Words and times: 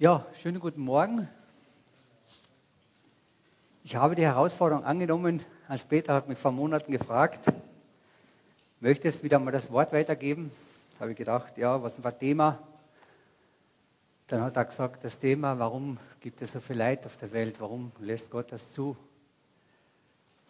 Ja, 0.00 0.24
schönen 0.32 0.60
guten 0.60 0.80
Morgen. 0.80 1.28
Ich 3.84 3.96
habe 3.96 4.14
die 4.14 4.22
Herausforderung 4.22 4.82
angenommen, 4.82 5.44
als 5.68 5.84
Peter 5.84 6.14
hat 6.14 6.26
mich 6.26 6.38
vor 6.38 6.52
Monaten 6.52 6.90
gefragt, 6.90 7.52
möchtest 8.80 9.18
du 9.18 9.24
wieder 9.24 9.38
mal 9.38 9.50
das 9.50 9.70
Wort 9.70 9.92
weitergeben? 9.92 10.50
Habe 10.98 11.10
ich 11.10 11.18
gedacht, 11.18 11.58
ja, 11.58 11.82
was 11.82 12.02
war 12.02 12.18
Thema? 12.18 12.66
Dann 14.28 14.40
hat 14.40 14.56
er 14.56 14.64
gesagt, 14.64 15.04
das 15.04 15.18
Thema, 15.18 15.58
warum 15.58 15.98
gibt 16.20 16.40
es 16.40 16.52
so 16.52 16.60
viel 16.60 16.76
Leid 16.76 17.04
auf 17.04 17.18
der 17.18 17.32
Welt? 17.32 17.56
Warum 17.58 17.92
lässt 17.98 18.30
Gott 18.30 18.52
das 18.52 18.72
zu? 18.72 18.96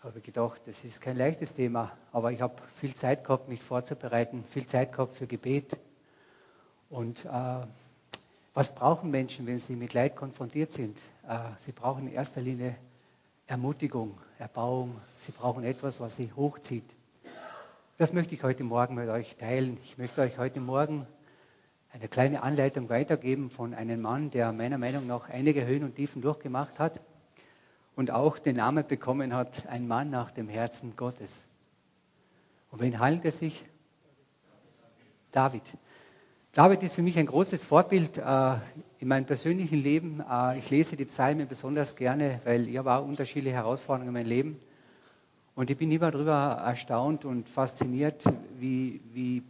Habe 0.04 0.18
ich 0.18 0.24
gedacht, 0.24 0.62
das 0.66 0.84
ist 0.84 1.00
kein 1.00 1.16
leichtes 1.16 1.52
Thema, 1.52 1.90
aber 2.12 2.30
ich 2.30 2.40
habe 2.40 2.54
viel 2.76 2.94
Zeit 2.94 3.24
gehabt, 3.24 3.48
mich 3.48 3.60
vorzubereiten, 3.60 4.44
viel 4.44 4.68
Zeit 4.68 4.92
gehabt 4.92 5.16
für 5.16 5.26
Gebet. 5.26 5.76
Und 6.88 7.24
äh, 7.24 7.66
was 8.54 8.74
brauchen 8.74 9.10
Menschen, 9.10 9.46
wenn 9.46 9.58
sie 9.58 9.76
mit 9.76 9.94
Leid 9.94 10.16
konfrontiert 10.16 10.72
sind? 10.72 10.98
Äh, 11.28 11.38
sie 11.58 11.72
brauchen 11.72 12.08
in 12.08 12.12
erster 12.12 12.40
Linie 12.40 12.76
Ermutigung, 13.46 14.18
Erbauung. 14.38 14.96
Sie 15.20 15.32
brauchen 15.32 15.64
etwas, 15.64 16.00
was 16.00 16.16
sie 16.16 16.32
hochzieht. 16.34 16.84
Das 17.98 18.12
möchte 18.12 18.34
ich 18.34 18.42
heute 18.42 18.64
Morgen 18.64 18.94
mit 18.94 19.08
euch 19.08 19.36
teilen. 19.36 19.76
Ich 19.82 19.98
möchte 19.98 20.22
euch 20.22 20.38
heute 20.38 20.60
Morgen 20.60 21.06
eine 21.92 22.08
kleine 22.08 22.42
Anleitung 22.42 22.88
weitergeben 22.88 23.50
von 23.50 23.74
einem 23.74 24.00
Mann, 24.00 24.30
der 24.30 24.52
meiner 24.52 24.78
Meinung 24.78 25.06
nach 25.06 25.28
einige 25.28 25.66
Höhen 25.66 25.84
und 25.84 25.96
Tiefen 25.96 26.22
durchgemacht 26.22 26.78
hat 26.78 27.00
und 27.96 28.10
auch 28.10 28.38
den 28.38 28.56
Namen 28.56 28.86
bekommen 28.86 29.34
hat, 29.34 29.66
ein 29.66 29.86
Mann 29.86 30.10
nach 30.10 30.30
dem 30.30 30.48
Herzen 30.48 30.96
Gottes. 30.96 31.36
Und 32.70 32.80
wen 32.80 32.98
handelt 32.98 33.24
es 33.24 33.38
sich? 33.38 33.64
David. 35.32 35.62
David 36.52 36.82
ist 36.82 36.96
für 36.96 37.02
mich 37.02 37.16
ein 37.16 37.26
großes 37.26 37.62
Vorbild 37.62 38.18
äh, 38.18 38.56
in 38.98 39.06
meinem 39.06 39.24
persönlichen 39.24 39.80
Leben. 39.80 40.20
Äh, 40.28 40.58
ich 40.58 40.68
lese 40.68 40.96
die 40.96 41.04
Psalmen 41.04 41.46
besonders 41.46 41.94
gerne, 41.94 42.40
weil 42.42 42.68
ich 42.68 42.80
auch 42.80 43.06
unterschiedliche 43.06 43.54
Herausforderungen 43.54 44.08
in 44.08 44.14
meinem 44.14 44.28
Leben. 44.28 44.60
Und 45.54 45.70
ich 45.70 45.76
bin 45.78 45.92
immer 45.92 46.10
darüber 46.10 46.60
erstaunt 46.64 47.24
und 47.24 47.48
fasziniert, 47.48 48.24
wie, 48.58 49.00
wie, 49.12 49.44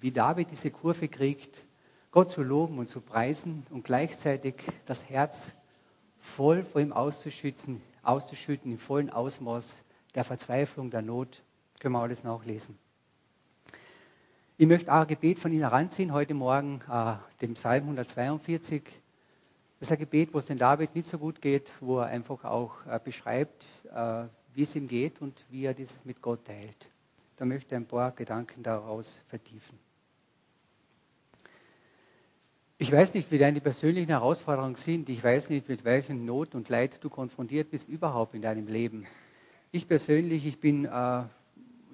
wie 0.00 0.10
David 0.10 0.50
diese 0.50 0.70
Kurve 0.70 1.08
kriegt, 1.08 1.62
Gott 2.10 2.32
zu 2.32 2.42
loben 2.42 2.78
und 2.78 2.88
zu 2.88 3.02
preisen 3.02 3.66
und 3.68 3.84
gleichzeitig 3.84 4.54
das 4.86 5.10
Herz 5.10 5.38
voll 6.20 6.62
vor 6.62 6.80
ihm 6.80 6.94
auszuschütten, 6.94 7.82
auszuschütten 8.02 8.72
im 8.72 8.78
vollen 8.78 9.10
Ausmaß 9.10 9.76
der 10.14 10.24
Verzweiflung, 10.24 10.90
der 10.90 11.02
Not. 11.02 11.42
Können 11.80 11.92
wir 11.92 12.00
alles 12.00 12.24
nachlesen. 12.24 12.78
Ich 14.58 14.66
möchte 14.66 14.90
auch 14.90 15.02
ein 15.02 15.06
Gebet 15.06 15.38
von 15.38 15.52
Ihnen 15.52 15.64
heranziehen 15.64 16.14
heute 16.14 16.32
Morgen, 16.32 16.80
äh, 16.90 17.16
dem 17.42 17.52
Psalm 17.52 17.82
142. 17.82 18.82
Das 18.84 19.88
ist 19.88 19.92
ein 19.92 19.98
Gebet, 19.98 20.32
wo 20.32 20.38
es 20.38 20.46
den 20.46 20.56
David 20.56 20.94
nicht 20.94 21.08
so 21.08 21.18
gut 21.18 21.42
geht, 21.42 21.70
wo 21.80 21.98
er 21.98 22.06
einfach 22.06 22.42
auch 22.44 22.72
äh, 22.86 22.98
beschreibt, 22.98 23.66
äh, 23.94 24.24
wie 24.54 24.62
es 24.62 24.74
ihm 24.74 24.88
geht 24.88 25.20
und 25.20 25.44
wie 25.50 25.66
er 25.66 25.74
das 25.74 26.02
mit 26.06 26.22
Gott 26.22 26.46
teilt. 26.46 26.88
Da 27.36 27.44
möchte 27.44 27.74
ich 27.74 27.76
ein 27.76 27.84
paar 27.84 28.12
Gedanken 28.12 28.62
daraus 28.62 29.20
vertiefen. 29.28 29.78
Ich 32.78 32.90
weiß 32.90 33.12
nicht, 33.12 33.30
wie 33.30 33.38
deine 33.38 33.60
persönlichen 33.60 34.08
Herausforderungen 34.08 34.76
sind. 34.76 35.10
Ich 35.10 35.22
weiß 35.22 35.50
nicht, 35.50 35.68
mit 35.68 35.84
welchen 35.84 36.24
Not 36.24 36.54
und 36.54 36.70
Leid 36.70 37.04
du 37.04 37.10
konfrontiert 37.10 37.70
bist 37.70 37.90
überhaupt 37.90 38.34
in 38.34 38.40
deinem 38.40 38.68
Leben. 38.68 39.06
Ich 39.70 39.86
persönlich, 39.86 40.46
ich 40.46 40.60
bin 40.60 40.86
äh, 40.86 40.88
ja 40.88 41.28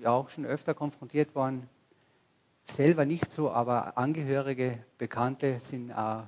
auch 0.04 0.28
schon 0.28 0.46
öfter 0.46 0.74
konfrontiert 0.74 1.34
worden 1.34 1.68
selber 2.64 3.04
nicht 3.04 3.32
so, 3.32 3.50
aber 3.50 3.98
Angehörige, 3.98 4.84
Bekannte 4.98 5.60
sind 5.60 5.90
äh, 5.90 6.22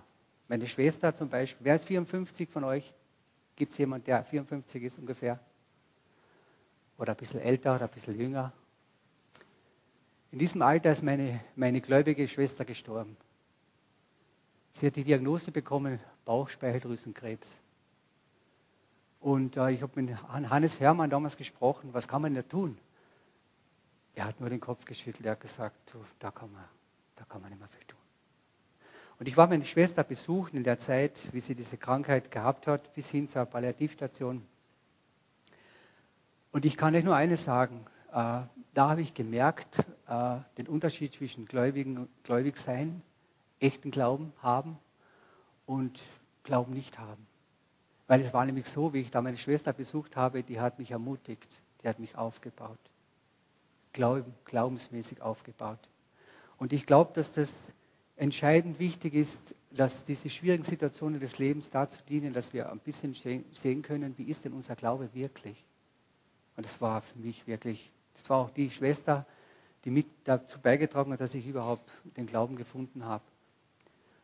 meine 0.49 0.67
Schwester 0.67 1.15
zum 1.15 1.29
Beispiel. 1.29 1.65
Wer 1.65 1.75
ist 1.75 1.85
54 1.87 2.49
von 2.49 2.65
euch? 2.65 2.93
Gibt 3.57 3.73
es 3.73 3.79
jemanden, 3.79 4.07
der 4.07 4.25
54 4.25 4.83
ist 4.83 4.99
ungefähr? 4.99 5.39
Oder 6.99 7.13
ein 7.13 7.17
bisschen 7.17 7.41
älter 7.41 7.75
oder 7.77 7.85
ein 7.85 7.91
bisschen 7.91 8.19
jünger? 8.19 8.53
In 10.33 10.39
diesem 10.39 10.63
Alter 10.63 10.91
ist 10.91 11.03
meine, 11.03 11.41
meine 11.55 11.81
gläubige 11.81 12.27
Schwester 12.27 12.64
gestorben. 12.64 13.17
Sie 14.73 14.87
hat 14.87 14.97
die 14.97 15.05
Diagnose 15.05 15.53
bekommen, 15.53 16.01
Bauchspeicheldrüsenkrebs. 16.25 17.53
Und 19.20 19.57
äh, 19.57 19.70
ich 19.70 19.83
habe 19.83 20.03
mit 20.03 20.23
Hannes 20.29 20.81
Hörmann 20.81 21.08
damals 21.08 21.37
gesprochen, 21.37 21.91
was 21.95 22.08
kann 22.08 22.20
man 22.20 22.35
da 22.35 22.42
tun? 22.42 22.77
Er 24.14 24.27
hat 24.27 24.41
nur 24.41 24.48
den 24.48 24.61
Kopf 24.61 24.85
geschüttelt, 24.85 25.27
er 25.27 25.33
hat 25.33 25.41
gesagt, 25.41 25.92
du, 25.92 25.98
da, 26.19 26.30
kann 26.30 26.52
man, 26.52 26.64
da 27.17 27.25
kann 27.25 27.41
man 27.41 27.51
nicht 27.51 27.58
mehr 27.58 27.69
viel 27.69 27.85
tun. 27.86 27.98
Und 29.19 29.29
ich 29.29 29.36
war 29.36 29.47
meine 29.47 29.64
Schwester 29.64 30.05
besuchen 30.05 30.57
in 30.57 30.64
der 30.64 30.79
Zeit, 30.79 31.23
wie 31.33 31.41
sie 31.41 31.55
diese 31.55 31.77
Krankheit 31.77 32.30
gehabt 32.30 32.67
hat, 32.67 32.92
bis 32.95 33.08
hin 33.08 33.29
zur 33.29 33.45
Palliativstation. 33.45 34.45
Und 36.52 36.64
ich 36.64 36.77
kann 36.77 36.95
euch 36.95 37.05
nur 37.05 37.17
eines 37.17 37.45
sagen, 37.45 37.85
äh, 38.11 38.42
da 38.75 38.89
habe 38.91 39.01
ich 39.01 39.14
gemerkt, 39.14 39.79
äh, 40.08 40.36
den 40.58 40.69
Unterschied 40.69 41.13
zwischen 41.13 41.46
Gläubigen, 41.46 42.08
gläubig 42.23 42.58
sein, 42.58 43.02
echten 43.61 43.91
Glauben 43.91 44.33
haben 44.42 44.79
und 45.67 46.02
Glauben 46.42 46.73
nicht 46.73 46.98
haben. 46.98 47.27
Weil 48.07 48.20
es 48.20 48.35
war 48.35 48.45
nämlich 48.45 48.67
so, 48.67 48.92
wie 48.92 49.01
ich 49.01 49.11
da 49.11 49.23
meine 49.23 49.39
Schwester 49.39 49.73
besucht 49.73 50.17
habe, 50.17 50.42
die 50.42 50.61
hat 50.61 50.79
mich 50.79 50.91
ermutigt, 50.91 51.61
die 51.83 51.89
hat 51.89 51.98
mich 51.98 52.17
aufgebaut. 52.17 52.79
Glauben, 53.95 54.35
glaubensmäßig 54.45 55.23
aufgebaut. 55.23 55.79
Und 56.59 56.75
ich 56.75 56.85
glaube, 56.85 57.13
dass 57.15 57.33
das 57.33 57.53
entscheidend 58.17 58.79
wichtig 58.79 59.15
ist, 59.15 59.55
dass 59.71 60.05
diese 60.05 60.29
schwierigen 60.29 60.63
Situationen 60.63 61.21
des 61.21 61.39
Lebens 61.39 61.71
dazu 61.71 61.99
dienen, 62.09 62.33
dass 62.33 62.53
wir 62.53 62.71
ein 62.71 62.79
bisschen 62.81 63.15
sehen 63.15 63.83
können, 63.83 64.19
wie 64.19 64.25
ist 64.25 64.45
denn 64.45 64.53
unser 64.53 64.77
Glaube 64.77 65.15
wirklich. 65.15 65.65
Und 66.57 66.67
das 66.67 66.81
war 66.81 67.03
für 67.03 67.19
mich 67.19 67.47
wirklich, 67.47 67.91
das 68.15 68.29
war 68.29 68.39
auch 68.39 68.51
die 68.51 68.71
Schwester, 68.71 69.27
die 69.85 69.91
mit 69.91 70.07
dazu 70.25 70.59
beigetragen 70.61 71.13
hat, 71.13 71.21
dass 71.21 71.35
ich 71.35 71.47
überhaupt 71.47 71.91
den 72.17 72.27
Glauben 72.27 72.57
gefunden 72.57 73.05
habe. 73.05 73.25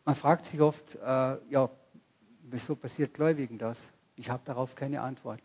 Man 0.04 0.14
fragt 0.14 0.46
sich 0.46 0.60
oft, 0.60 0.96
äh, 0.96 0.98
ja, 1.50 1.70
wieso 2.42 2.76
passiert 2.76 3.14
Gläubigen 3.14 3.58
das? 3.58 3.88
Ich 4.16 4.30
habe 4.30 4.42
darauf 4.44 4.74
keine 4.74 5.02
Antwort. 5.02 5.42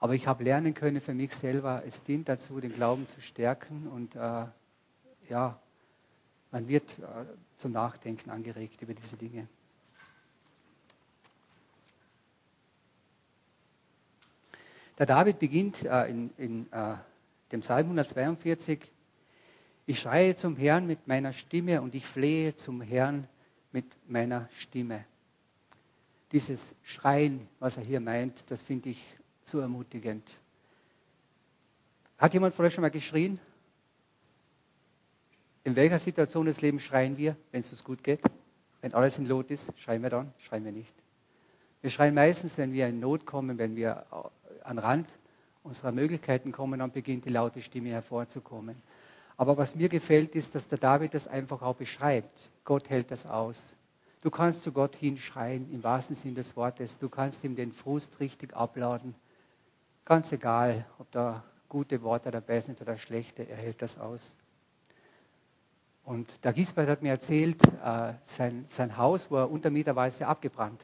Aber 0.00 0.14
ich 0.14 0.26
habe 0.26 0.44
lernen 0.44 0.74
können 0.74 1.00
für 1.00 1.14
mich 1.14 1.32
selber, 1.34 1.82
es 1.84 2.02
dient 2.04 2.28
dazu, 2.28 2.60
den 2.60 2.72
Glauben 2.72 3.06
zu 3.06 3.20
stärken 3.20 3.88
und 3.88 4.14
äh, 4.14 4.46
ja, 5.28 5.58
man 6.50 6.68
wird 6.68 6.98
äh, 6.98 7.02
zum 7.56 7.72
Nachdenken 7.72 8.30
angeregt 8.30 8.80
über 8.80 8.94
diese 8.94 9.16
Dinge. 9.16 9.48
Der 14.98 15.06
David 15.06 15.38
beginnt 15.38 15.84
äh, 15.84 16.06
in, 16.06 16.30
in 16.38 16.72
äh, 16.72 16.94
dem 17.52 17.60
Psalm 17.60 17.86
142, 17.86 18.90
ich 19.86 20.00
schreie 20.00 20.36
zum 20.36 20.56
Herrn 20.56 20.86
mit 20.86 21.06
meiner 21.08 21.32
Stimme 21.32 21.80
und 21.82 21.94
ich 21.94 22.04
flehe 22.04 22.54
zum 22.54 22.80
Herrn 22.80 23.26
mit 23.72 23.86
meiner 24.08 24.48
Stimme. 24.58 25.04
Dieses 26.32 26.74
Schreien, 26.82 27.48
was 27.58 27.78
er 27.78 27.84
hier 27.84 28.00
meint, 28.00 28.44
das 28.50 28.60
finde 28.60 28.90
ich 28.90 29.18
zu 29.48 29.58
ermutigend. 29.58 30.36
Hat 32.18 32.34
jemand 32.34 32.54
von 32.54 32.66
euch 32.66 32.74
schon 32.74 32.82
mal 32.82 32.90
geschrien? 32.90 33.40
In 35.64 35.76
welcher 35.76 35.98
Situation 35.98 36.46
des 36.46 36.60
Lebens 36.60 36.82
schreien 36.82 37.16
wir, 37.16 37.36
wenn 37.50 37.60
es 37.60 37.70
uns 37.70 37.82
gut 37.82 38.04
geht? 38.04 38.20
Wenn 38.80 38.94
alles 38.94 39.18
in 39.18 39.26
Lot 39.26 39.50
ist, 39.50 39.66
schreien 39.76 40.02
wir 40.02 40.10
dann? 40.10 40.32
Schreien 40.38 40.64
wir 40.64 40.72
nicht. 40.72 40.94
Wir 41.80 41.90
schreien 41.90 42.14
meistens, 42.14 42.58
wenn 42.58 42.72
wir 42.72 42.88
in 42.88 43.00
Not 43.00 43.26
kommen, 43.26 43.58
wenn 43.58 43.76
wir 43.76 44.06
an 44.64 44.78
Rand 44.78 45.08
unserer 45.62 45.92
Möglichkeiten 45.92 46.52
kommen, 46.52 46.80
dann 46.80 46.92
beginnt 46.92 47.24
die 47.24 47.30
laute 47.30 47.62
Stimme 47.62 47.90
hervorzukommen. 47.90 48.76
Aber 49.36 49.56
was 49.56 49.76
mir 49.76 49.88
gefällt, 49.88 50.34
ist, 50.34 50.54
dass 50.54 50.66
der 50.68 50.78
David 50.78 51.14
das 51.14 51.28
einfach 51.28 51.62
auch 51.62 51.76
beschreibt. 51.76 52.50
Gott 52.64 52.90
hält 52.90 53.10
das 53.10 53.26
aus. 53.26 53.62
Du 54.20 54.30
kannst 54.30 54.64
zu 54.64 54.72
Gott 54.72 54.96
hinschreien, 54.96 55.70
im 55.72 55.84
wahrsten 55.84 56.16
Sinn 56.16 56.34
des 56.34 56.56
Wortes. 56.56 56.98
Du 56.98 57.08
kannst 57.08 57.44
ihm 57.44 57.54
den 57.54 57.70
Frust 57.72 58.18
richtig 58.18 58.56
abladen. 58.56 59.14
Ganz 60.08 60.32
egal, 60.32 60.86
ob 60.98 61.10
da 61.10 61.44
gute 61.68 62.00
Worte 62.00 62.30
dabei 62.30 62.62
sind 62.62 62.80
oder 62.80 62.96
schlechte, 62.96 63.42
er 63.42 63.58
hält 63.58 63.82
das 63.82 63.98
aus. 63.98 64.34
Und 66.02 66.26
der 66.44 66.54
Gisbert 66.54 66.88
hat 66.88 67.02
mir 67.02 67.10
erzählt, 67.10 67.62
äh, 67.84 68.14
sein, 68.22 68.64
sein 68.68 68.96
Haus 68.96 69.30
war 69.30 69.50
untermieterweise 69.50 70.26
abgebrannt. 70.26 70.82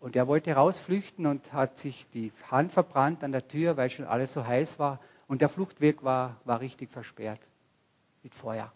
Und 0.00 0.16
er 0.16 0.26
wollte 0.26 0.54
rausflüchten 0.54 1.26
und 1.26 1.52
hat 1.52 1.76
sich 1.76 2.08
die 2.08 2.32
Hand 2.50 2.72
verbrannt 2.72 3.22
an 3.22 3.32
der 3.32 3.46
Tür, 3.46 3.76
weil 3.76 3.90
schon 3.90 4.06
alles 4.06 4.32
so 4.32 4.46
heiß 4.46 4.78
war. 4.78 5.00
Und 5.26 5.42
der 5.42 5.50
Fluchtweg 5.50 6.02
war, 6.02 6.40
war 6.46 6.62
richtig 6.62 6.90
versperrt 6.90 7.40
mit 8.22 8.34
Feuer. 8.34 8.72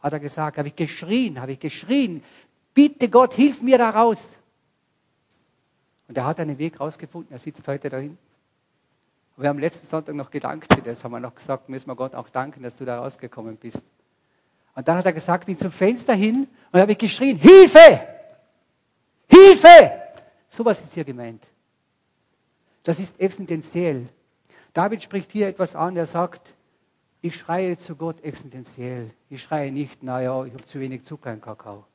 Hat 0.00 0.12
er 0.12 0.20
gesagt, 0.20 0.58
habe 0.58 0.68
ich 0.68 0.76
geschrien, 0.76 1.40
habe 1.40 1.52
ich 1.52 1.58
geschrien, 1.58 2.22
bitte 2.74 3.08
Gott, 3.08 3.32
hilf 3.32 3.62
mir 3.62 3.78
da 3.78 3.88
raus. 3.88 4.22
Und 6.06 6.18
er 6.18 6.26
hat 6.26 6.38
einen 6.38 6.58
Weg 6.58 6.80
rausgefunden, 6.80 7.32
er 7.32 7.38
sitzt 7.38 7.66
heute 7.66 7.88
da 7.88 7.96
hinten. 7.96 8.31
Wir 9.36 9.48
haben 9.48 9.58
letzten 9.58 9.86
Sonntag 9.86 10.14
noch 10.14 10.30
gedankt 10.30 10.72
für 10.72 10.82
das, 10.82 11.02
haben 11.04 11.12
wir 11.12 11.20
noch 11.20 11.34
gesagt, 11.34 11.68
müssen 11.68 11.88
wir 11.88 11.96
Gott 11.96 12.14
auch 12.14 12.28
danken, 12.28 12.62
dass 12.62 12.76
du 12.76 12.84
da 12.84 12.98
rausgekommen 12.98 13.56
bist. 13.56 13.82
Und 14.74 14.88
dann 14.88 14.96
hat 14.96 15.06
er 15.06 15.12
gesagt, 15.12 15.46
bin 15.46 15.58
zum 15.58 15.70
Fenster 15.70 16.14
hin 16.14 16.48
und 16.70 16.80
habe 16.80 16.92
ich 16.92 16.98
geschrien, 16.98 17.36
Hilfe! 17.36 18.06
Hilfe! 19.28 20.02
Sowas 20.48 20.80
ist 20.80 20.92
hier 20.92 21.04
gemeint. 21.04 21.42
Das 22.82 22.98
ist 22.98 23.18
existenziell. 23.18 24.08
David 24.72 25.02
spricht 25.02 25.32
hier 25.32 25.48
etwas 25.48 25.74
an, 25.74 25.96
er 25.96 26.06
sagt, 26.06 26.54
ich 27.20 27.36
schreie 27.36 27.76
zu 27.76 27.96
Gott 27.96 28.22
existenziell. 28.22 29.10
Ich 29.30 29.42
schreie 29.42 29.70
nicht, 29.70 30.02
naja, 30.02 30.44
ich 30.44 30.52
habe 30.52 30.64
zu 30.64 30.80
wenig 30.80 31.04
Zucker 31.04 31.32
im 31.32 31.40
Kakao. 31.40 31.86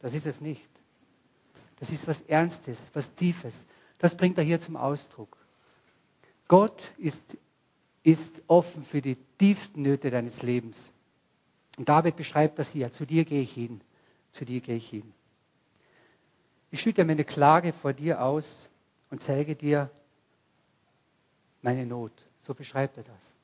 Das 0.00 0.14
ist 0.14 0.26
es 0.26 0.40
nicht. 0.40 0.68
Das 1.78 1.90
ist 1.90 2.08
was 2.08 2.22
Ernstes, 2.22 2.82
was 2.94 3.14
Tiefes. 3.14 3.64
Das 3.98 4.16
bringt 4.16 4.38
er 4.38 4.44
hier 4.44 4.60
zum 4.60 4.76
Ausdruck. 4.76 5.36
Gott 6.48 6.92
ist, 6.98 7.22
ist 8.02 8.42
offen 8.46 8.84
für 8.84 9.00
die 9.00 9.16
tiefsten 9.38 9.82
Nöte 9.82 10.10
deines 10.10 10.42
Lebens. 10.42 10.90
Und 11.76 11.88
David 11.88 12.16
beschreibt 12.16 12.58
das 12.58 12.68
hier. 12.68 12.92
Zu 12.92 13.04
dir 13.04 13.24
gehe 13.24 13.42
ich 13.42 13.52
hin. 13.52 13.80
Zu 14.32 14.44
dir 14.44 14.60
gehe 14.60 14.76
ich 14.76 14.88
hin. 14.88 15.12
Ich 16.70 16.80
schütte 16.80 17.04
meine 17.04 17.24
Klage 17.24 17.72
vor 17.72 17.92
dir 17.92 18.22
aus 18.22 18.68
und 19.10 19.22
zeige 19.22 19.54
dir 19.54 19.90
meine 21.62 21.86
Not. 21.86 22.12
So 22.40 22.54
beschreibt 22.54 22.96
er 22.96 23.04
das. 23.04 23.34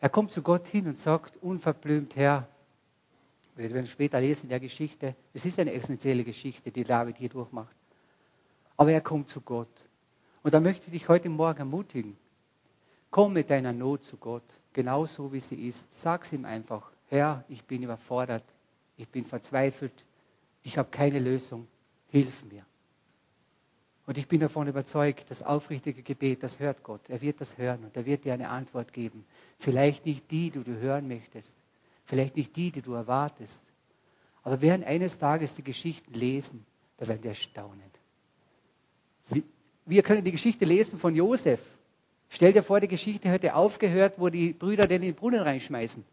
Er 0.00 0.08
kommt 0.08 0.32
zu 0.32 0.42
Gott 0.42 0.66
hin 0.66 0.86
und 0.86 0.98
sagt 0.98 1.36
unverblümt, 1.36 2.14
Herr, 2.16 2.48
wir 3.56 3.72
werden 3.72 3.86
später 3.86 4.20
lesen 4.20 4.44
in 4.44 4.50
der 4.50 4.60
Geschichte, 4.60 5.16
es 5.34 5.44
ist 5.44 5.58
eine 5.58 5.72
essentielle 5.72 6.22
Geschichte, 6.22 6.70
die 6.70 6.84
David 6.84 7.16
hier 7.16 7.28
durchmacht. 7.28 7.74
Aber 8.76 8.92
er 8.92 9.00
kommt 9.00 9.28
zu 9.28 9.40
Gott. 9.40 9.87
Und 10.42 10.54
da 10.54 10.60
möchte 10.60 10.86
ich 10.86 10.92
dich 10.92 11.08
heute 11.08 11.28
Morgen 11.28 11.58
ermutigen. 11.58 12.16
Komm 13.10 13.32
mit 13.32 13.50
deiner 13.50 13.72
Not 13.72 14.04
zu 14.04 14.16
Gott, 14.16 14.44
genauso 14.72 15.32
wie 15.32 15.40
sie 15.40 15.68
ist. 15.68 15.84
Sag 16.02 16.30
ihm 16.32 16.44
einfach, 16.44 16.90
Herr, 17.08 17.44
ich 17.48 17.64
bin 17.64 17.82
überfordert, 17.82 18.44
ich 18.96 19.08
bin 19.08 19.24
verzweifelt, 19.24 20.04
ich 20.62 20.76
habe 20.76 20.90
keine 20.90 21.18
Lösung, 21.18 21.66
hilf 22.10 22.44
mir. 22.44 22.64
Und 24.06 24.16
ich 24.16 24.26
bin 24.26 24.40
davon 24.40 24.68
überzeugt, 24.68 25.30
das 25.30 25.42
aufrichtige 25.42 26.02
Gebet, 26.02 26.42
das 26.42 26.58
hört 26.58 26.82
Gott. 26.82 27.02
Er 27.08 27.20
wird 27.20 27.40
das 27.42 27.58
hören 27.58 27.84
und 27.84 27.96
er 27.96 28.06
wird 28.06 28.24
dir 28.24 28.32
eine 28.32 28.48
Antwort 28.48 28.92
geben. 28.92 29.24
Vielleicht 29.58 30.06
nicht 30.06 30.30
die, 30.30 30.50
die 30.50 30.64
du 30.64 30.78
hören 30.78 31.08
möchtest. 31.08 31.52
Vielleicht 32.04 32.36
nicht 32.36 32.56
die, 32.56 32.70
die 32.70 32.80
du 32.80 32.94
erwartest. 32.94 33.60
Aber 34.42 34.62
werden 34.62 34.82
eines 34.82 35.18
Tages 35.18 35.54
die 35.54 35.62
Geschichten 35.62 36.14
lesen, 36.14 36.64
da 36.96 37.06
werden 37.06 37.22
wir 37.22 37.34
staunen. 37.34 37.82
Wir 39.88 40.02
können 40.02 40.22
die 40.22 40.32
Geschichte 40.32 40.66
lesen 40.66 40.98
von 40.98 41.14
Josef. 41.14 41.62
Stell 42.28 42.52
dir 42.52 42.62
vor, 42.62 42.78
die 42.78 42.88
Geschichte 42.88 43.30
hätte 43.30 43.54
aufgehört, 43.54 44.18
wo 44.18 44.28
die 44.28 44.52
Brüder 44.52 44.86
den 44.86 45.02
in 45.02 45.12
den 45.12 45.14
Brunnen 45.14 45.40
reinschmeißen. 45.40 46.04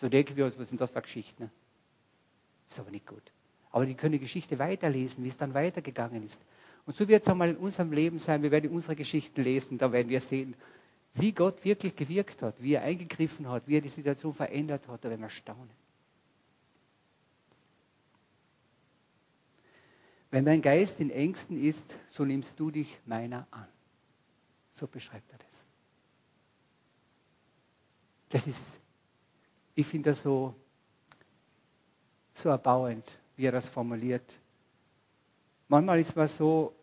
Da 0.00 0.10
denken 0.10 0.36
wir 0.36 0.44
uns, 0.44 0.58
was 0.58 0.68
sind 0.68 0.78
das 0.78 0.90
für 0.90 1.00
Geschichten? 1.00 1.44
Ne? 1.44 1.50
Ist 2.68 2.78
aber 2.78 2.90
nicht 2.90 3.06
gut. 3.06 3.22
Aber 3.70 3.86
die 3.86 3.94
können 3.94 4.12
die 4.12 4.18
Geschichte 4.18 4.58
weiterlesen, 4.58 5.24
wie 5.24 5.28
es 5.28 5.38
dann 5.38 5.54
weitergegangen 5.54 6.22
ist. 6.22 6.38
Und 6.84 6.94
so 6.94 7.08
wird 7.08 7.22
es 7.22 7.28
auch 7.28 7.34
mal 7.34 7.48
in 7.48 7.56
unserem 7.56 7.90
Leben 7.90 8.18
sein. 8.18 8.42
Wir 8.42 8.50
werden 8.50 8.70
unsere 8.70 8.96
Geschichten 8.96 9.42
lesen, 9.42 9.78
da 9.78 9.90
werden 9.90 10.10
wir 10.10 10.20
sehen, 10.20 10.54
wie 11.14 11.32
Gott 11.32 11.64
wirklich 11.64 11.96
gewirkt 11.96 12.42
hat, 12.42 12.62
wie 12.62 12.74
er 12.74 12.82
eingegriffen 12.82 13.48
hat, 13.48 13.66
wie 13.66 13.78
er 13.78 13.80
die 13.80 13.88
Situation 13.88 14.34
verändert 14.34 14.86
hat. 14.88 15.02
Da 15.02 15.08
werden 15.08 15.22
wir 15.22 15.30
staunen. 15.30 15.70
Wenn 20.30 20.44
mein 20.44 20.60
Geist 20.60 21.00
in 21.00 21.10
Ängsten 21.10 21.62
ist, 21.62 21.96
so 22.08 22.24
nimmst 22.24 22.58
du 22.60 22.70
dich 22.70 22.98
meiner 23.06 23.46
an. 23.50 23.66
So 24.72 24.86
beschreibt 24.86 25.30
er 25.32 25.38
das. 25.38 25.64
Das 28.28 28.46
ist, 28.46 28.62
ich 29.74 29.86
finde 29.86 30.10
das 30.10 30.22
so, 30.22 30.54
so 32.34 32.50
erbauend, 32.50 33.18
wie 33.36 33.46
er 33.46 33.52
das 33.52 33.68
formuliert. 33.68 34.38
Manchmal 35.68 35.98
ist 36.00 36.14
man 36.14 36.28
so, 36.28 36.74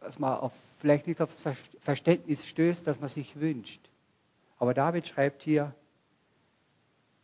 dass 0.00 0.18
man 0.18 0.38
auf, 0.38 0.52
vielleicht 0.80 1.06
nicht 1.06 1.20
aufs 1.20 1.42
Verständnis 1.80 2.46
stößt, 2.46 2.86
dass 2.86 3.00
man 3.00 3.08
sich 3.08 3.38
wünscht. 3.38 3.88
Aber 4.58 4.74
David 4.74 5.06
schreibt 5.06 5.44
hier, 5.44 5.72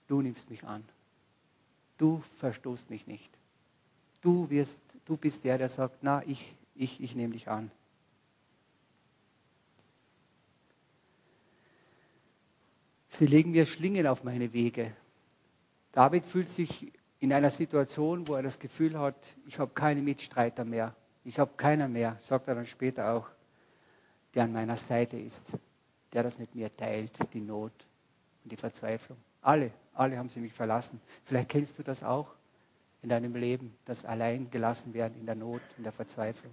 du 0.06 0.22
nimmst 0.22 0.50
mich 0.50 0.64
an. 0.64 0.84
Du 1.98 2.22
verstoßt 2.38 2.90
mich 2.90 3.06
nicht. 3.06 3.30
Du, 4.24 4.48
wirst, 4.48 4.78
du 5.04 5.18
bist 5.18 5.44
der, 5.44 5.58
der 5.58 5.68
sagt, 5.68 5.98
na, 6.00 6.22
ich, 6.26 6.54
ich, 6.74 6.98
ich 7.02 7.14
nehme 7.14 7.34
dich 7.34 7.46
an. 7.46 7.70
Sie 13.10 13.26
legen 13.26 13.50
mir 13.50 13.66
Schlingen 13.66 14.06
auf 14.06 14.24
meine 14.24 14.54
Wege. 14.54 14.96
David 15.92 16.24
fühlt 16.24 16.48
sich 16.48 16.90
in 17.20 17.34
einer 17.34 17.50
Situation, 17.50 18.26
wo 18.26 18.34
er 18.34 18.42
das 18.42 18.58
Gefühl 18.58 18.98
hat, 18.98 19.36
ich 19.46 19.58
habe 19.58 19.72
keine 19.74 20.00
Mitstreiter 20.00 20.64
mehr. 20.64 20.96
Ich 21.22 21.38
habe 21.38 21.52
keiner 21.58 21.86
mehr, 21.86 22.16
sagt 22.18 22.48
er 22.48 22.54
dann 22.54 22.66
später 22.66 23.12
auch, 23.12 23.28
der 24.34 24.44
an 24.44 24.52
meiner 24.54 24.78
Seite 24.78 25.18
ist, 25.18 25.42
der 26.14 26.22
das 26.22 26.38
mit 26.38 26.54
mir 26.54 26.72
teilt, 26.72 27.18
die 27.34 27.42
Not 27.42 27.72
und 28.42 28.52
die 28.52 28.56
Verzweiflung. 28.56 29.18
Alle, 29.42 29.70
alle 29.92 30.16
haben 30.16 30.30
sie 30.30 30.40
mich 30.40 30.54
verlassen. 30.54 30.98
Vielleicht 31.24 31.50
kennst 31.50 31.78
du 31.78 31.82
das 31.82 32.02
auch 32.02 32.34
in 33.04 33.10
deinem 33.10 33.34
Leben, 33.34 33.76
das 33.84 34.06
allein 34.06 34.50
gelassen 34.50 34.94
werden 34.94 35.20
in 35.20 35.26
der 35.26 35.34
Not, 35.34 35.60
in 35.76 35.84
der 35.84 35.92
Verzweiflung. 35.92 36.52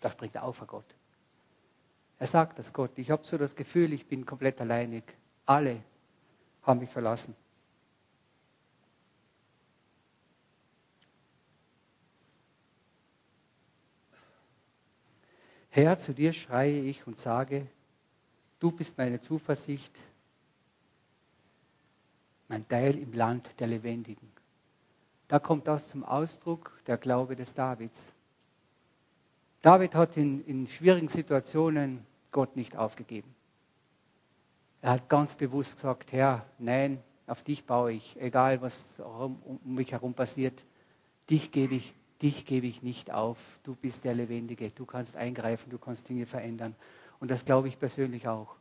Da 0.00 0.10
springt 0.10 0.34
er 0.34 0.44
auf, 0.44 0.62
Gott. 0.66 0.84
Er 2.18 2.26
sagt 2.26 2.58
das 2.58 2.72
Gott. 2.72 2.90
Ich 2.96 3.10
habe 3.10 3.24
so 3.26 3.38
das 3.38 3.56
Gefühl, 3.56 3.94
ich 3.94 4.06
bin 4.06 4.26
komplett 4.26 4.60
alleinig. 4.60 5.04
Alle 5.46 5.82
haben 6.62 6.80
mich 6.80 6.90
verlassen. 6.90 7.34
Herr, 15.70 15.98
zu 15.98 16.12
dir 16.12 16.34
schreie 16.34 16.80
ich 16.80 17.06
und 17.06 17.18
sage, 17.18 17.66
du 18.60 18.70
bist 18.70 18.98
meine 18.98 19.20
Zuversicht, 19.20 19.98
mein 22.48 22.66
Teil 22.68 22.96
im 22.96 23.12
Land 23.12 23.58
der 23.60 23.66
Lebendigen. 23.66 24.28
Da 25.28 25.38
kommt 25.38 25.66
das 25.66 25.88
zum 25.88 26.04
Ausdruck, 26.04 26.72
der 26.86 26.96
Glaube 26.96 27.36
des 27.36 27.54
Davids. 27.54 28.12
David 29.62 29.94
hat 29.94 30.16
in, 30.16 30.44
in 30.44 30.66
schwierigen 30.66 31.08
Situationen 31.08 32.06
Gott 32.30 32.54
nicht 32.56 32.76
aufgegeben. 32.76 33.34
Er 34.82 34.92
hat 34.92 35.08
ganz 35.08 35.34
bewusst 35.34 35.76
gesagt, 35.76 36.12
Herr, 36.12 36.46
nein, 36.58 37.02
auf 37.26 37.42
dich 37.42 37.64
baue 37.64 37.92
ich, 37.92 38.20
egal 38.20 38.62
was 38.62 38.80
um, 38.98 39.60
mich 39.64 39.90
herum 39.90 40.14
passiert, 40.14 40.64
dich 41.28 41.50
gebe 41.50 41.74
ich 41.74 41.94
dich 42.22 42.46
gebe 42.46 42.66
ich 42.66 42.82
nicht 42.82 43.10
auf. 43.10 43.38
Du 43.62 43.74
bist 43.74 44.04
der 44.04 44.14
Lebendige. 44.14 44.70
Du 44.70 44.86
kannst 44.86 45.16
eingreifen, 45.16 45.70
du 45.70 45.78
kannst 45.78 46.08
Dinge 46.08 46.26
verändern. 46.26 46.74
Und 47.20 47.30
das 47.30 47.44
glaube 47.44 47.68
ich 47.68 47.78
persönlich 47.78 48.28
auch. 48.28 48.56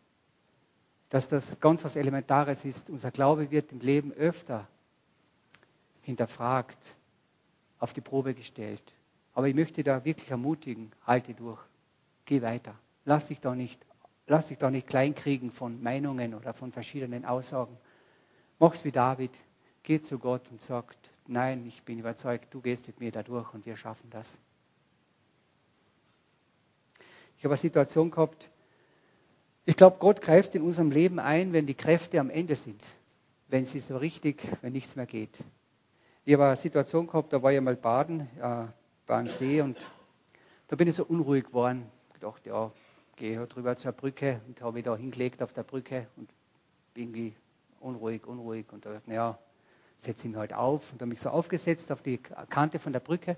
Dass 1.10 1.28
das 1.28 1.60
ganz 1.60 1.84
was 1.84 1.96
Elementares 1.96 2.66
ist. 2.66 2.90
Unser 2.90 3.12
Glaube 3.12 3.52
wird 3.52 3.72
im 3.72 3.80
Leben 3.80 4.12
öfter 4.12 4.68
hinterfragt, 6.02 6.78
auf 7.80 7.94
die 7.94 8.02
Probe 8.02 8.34
gestellt. 8.34 8.84
Aber 9.34 9.48
ich 9.48 9.56
möchte 9.56 9.84
da 9.84 10.06
wirklich 10.06 10.32
ermutigen, 10.32 10.92
halte 11.06 11.34
durch, 11.34 11.60
geh 12.26 12.42
weiter. 12.42 12.76
Lass 13.04 13.28
dich 13.28 13.40
da 13.42 13.54
nicht, 13.54 13.86
lass 14.28 14.48
dich 14.48 14.58
da 14.58 14.72
nicht 14.72 14.88
kleinkriegen 14.88 15.52
von 15.52 15.82
Meinungen 15.82 16.34
oder 16.34 16.54
von 16.54 16.72
verschiedenen 16.72 17.26
Aussagen. 17.26 17.78
Mach's 18.60 18.86
wie 18.86 18.92
David, 18.92 19.32
geh 19.84 20.00
zu 20.00 20.18
Gott 20.18 20.50
und 20.52 20.62
sagt, 20.62 20.98
nein, 21.28 21.66
ich 21.66 21.84
bin 21.84 22.00
überzeugt, 22.00 22.54
du 22.54 22.62
gehst 22.62 22.88
mit 22.88 23.00
mir 23.00 23.12
da 23.12 23.24
durch 23.24 23.54
und 23.54 23.66
wir 23.66 23.76
schaffen 23.76 24.10
das. 24.10 24.38
Ich 27.38 27.44
habe 27.44 27.54
eine 27.54 27.58
Situation 27.58 28.12
gehabt, 28.12 28.50
ich 29.66 29.76
glaube, 29.76 29.98
Gott 30.00 30.22
greift 30.22 30.56
in 30.56 30.62
unserem 30.62 30.92
Leben 30.92 31.20
ein, 31.20 31.54
wenn 31.54 31.66
die 31.66 31.74
Kräfte 31.74 32.20
am 32.20 32.30
Ende 32.30 32.56
sind, 32.56 32.82
wenn 33.48 33.66
sie 33.66 33.80
so 33.80 33.98
richtig, 33.98 34.42
wenn 34.62 34.74
nichts 34.74 34.96
mehr 34.96 35.06
geht. 35.06 35.44
Ich 36.24 36.34
habe 36.34 36.46
eine 36.46 36.56
Situation 36.56 37.08
gehabt, 37.08 37.34
da 37.34 37.42
war 37.42 37.52
ich 37.52 37.62
mal 37.62 37.76
baden, 37.76 38.28
äh, 38.40 38.66
bei 39.08 39.16
einem 39.16 39.28
See 39.28 39.62
und 39.62 39.78
da 40.68 40.76
bin 40.76 40.88
ich 40.88 40.96
so 40.96 41.06
unruhig 41.06 41.46
geworden. 41.46 41.86
Ich 42.14 42.20
dachte, 42.20 42.50
ja, 42.50 42.72
gehe 43.16 43.40
halt 43.40 43.56
drüber 43.56 43.78
zur 43.78 43.92
Brücke 43.92 44.42
und 44.48 44.62
habe 44.62 44.74
mich 44.74 44.84
da 44.84 44.96
hingelegt 44.96 45.42
auf 45.42 45.54
der 45.54 45.64
Brücke 45.64 46.08
und 46.16 46.30
irgendwie 46.96 47.34
unruhig, 47.80 48.26
unruhig 48.26 48.66
und 48.72 48.86
da 48.86 48.94
dachte, 48.94 49.10
naja, 49.10 49.38
setze 49.98 50.28
ihn 50.28 50.38
halt 50.38 50.54
auf 50.54 50.92
und 50.92 51.02
habe 51.02 51.10
mich 51.10 51.22
so 51.22 51.30
aufgesetzt 51.30 51.92
auf 51.92 52.02
die 52.02 52.18
Kante 52.18 52.80
von 52.80 52.94
der 52.94 53.00
Brücke 53.00 53.38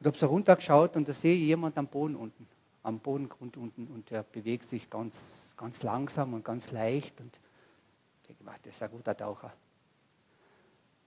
und 0.00 0.06
habe 0.06 0.16
so 0.16 0.26
runtergeschaut 0.26 0.96
und 0.96 1.08
da 1.08 1.12
sehe 1.12 1.34
ich 1.34 1.40
jemand 1.40 1.76
am 1.78 1.86
Boden 1.86 2.16
unten, 2.16 2.46
am 2.82 3.00
Bodengrund 3.00 3.56
unten 3.56 3.86
und 3.88 4.10
der 4.10 4.22
bewegt 4.22 4.68
sich 4.68 4.90
ganz, 4.90 5.22
ganz 5.56 5.82
langsam 5.82 6.34
und 6.34 6.44
ganz 6.44 6.70
leicht 6.70 7.20
und 7.20 7.38
ich 8.22 8.28
denke 8.28 8.44
mal, 8.44 8.56
das 8.62 8.74
ist 8.74 8.82
ein 8.82 8.90
guter 8.90 9.16
Taucher. 9.16 9.52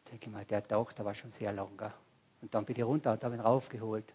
Ich 0.04 0.12
denke 0.12 0.30
mal, 0.30 0.44
der 0.46 0.68
taucht 0.68 1.00
aber 1.00 1.14
schon 1.14 1.32
sehr 1.32 1.54
lange. 1.54 1.94
Und 2.42 2.54
dann 2.54 2.66
bin 2.66 2.76
ich 2.76 2.84
runter 2.84 3.14
und 3.14 3.24
habe 3.24 3.36
ihn 3.36 3.42
raufgeholt. 3.42 4.12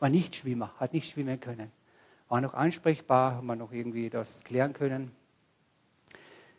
War 0.00 0.08
nicht 0.08 0.36
Schwimmer, 0.36 0.74
hat 0.78 0.92
nicht 0.92 1.10
schwimmen 1.10 1.40
können. 1.40 1.70
War 2.28 2.40
noch 2.40 2.54
ansprechbar, 2.54 3.36
haben 3.36 3.46
wir 3.46 3.56
noch 3.56 3.72
irgendwie 3.72 4.10
das 4.10 4.38
klären 4.44 4.72
können. 4.72 5.12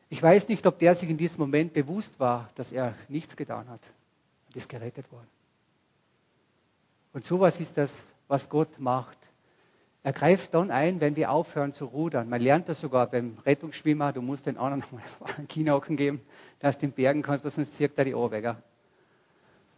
Ich 0.10 0.24
weiß 0.24 0.48
nicht, 0.48 0.66
ob 0.66 0.80
der 0.80 0.96
sich 0.96 1.10
in 1.10 1.18
diesem 1.18 1.40
Moment 1.40 1.74
bewusst 1.74 2.20
war, 2.20 2.50
dass 2.56 2.72
er 2.72 2.96
nichts 3.10 3.36
getan 3.36 3.70
hat 3.70 3.82
und 4.48 4.56
ist 4.56 4.68
gerettet 4.68 5.12
worden. 5.12 5.28
Und 7.14 7.26
sowas 7.26 7.60
ist 7.60 7.78
das, 7.78 7.94
was 8.28 8.50
Gott 8.50 8.80
macht. 8.80 9.18
Er 10.02 10.14
greift 10.14 10.54
dann 10.54 10.72
ein, 10.72 11.02
wenn 11.02 11.16
wir 11.16 11.30
aufhören 11.30 11.74
zu 11.74 11.86
rudern. 11.86 12.30
Man 12.30 12.42
lernt 12.42 12.70
das 12.70 12.80
sogar 12.80 13.08
beim 13.08 13.38
Rettungsschwimmer. 13.46 14.14
Du 14.14 14.22
musst 14.22 14.46
den 14.46 14.58
anderen 14.58 14.84
mal 15.20 15.34
einen 15.38 15.48
Kinocken 15.48 15.98
geben, 15.98 16.22
dass 16.60 16.78
du 16.78 16.88
den 16.88 16.94
Bergen 16.94 17.22
kannst, 17.22 17.44
weil 17.44 17.52
sonst 17.52 17.76
zirkt 17.76 17.98
er 18.00 18.06
die 18.06 18.16
Ohren 18.16 18.32
weg. 18.32 18.56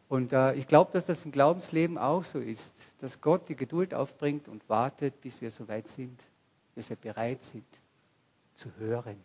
Und 0.09 0.33
äh, 0.33 0.53
ich 0.55 0.67
glaube, 0.67 0.91
dass 0.91 1.05
das 1.05 1.23
im 1.25 1.31
Glaubensleben 1.31 1.97
auch 1.97 2.23
so 2.23 2.37
ist, 2.37 2.73
dass 2.99 3.21
Gott 3.21 3.47
die 3.49 3.55
Geduld 3.55 3.93
aufbringt 3.93 4.47
und 4.47 4.67
wartet, 4.69 5.21
bis 5.21 5.41
wir 5.41 5.49
so 5.49 5.67
weit 5.69 5.87
sind, 5.87 6.19
bis 6.75 6.89
wir 6.89 6.97
bereit 6.97 7.41
sind 7.43 7.65
zu 8.55 8.69
hören, 8.77 9.15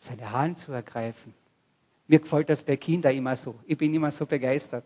seine 0.00 0.32
Hand 0.32 0.58
zu 0.58 0.72
ergreifen. 0.72 1.34
Mir 2.08 2.18
gefällt 2.18 2.48
das 2.48 2.62
bei 2.62 2.76
Kindern 2.76 3.14
immer 3.14 3.36
so. 3.36 3.54
Ich 3.66 3.76
bin 3.76 3.92
immer 3.94 4.10
so 4.10 4.26
begeistert. 4.26 4.84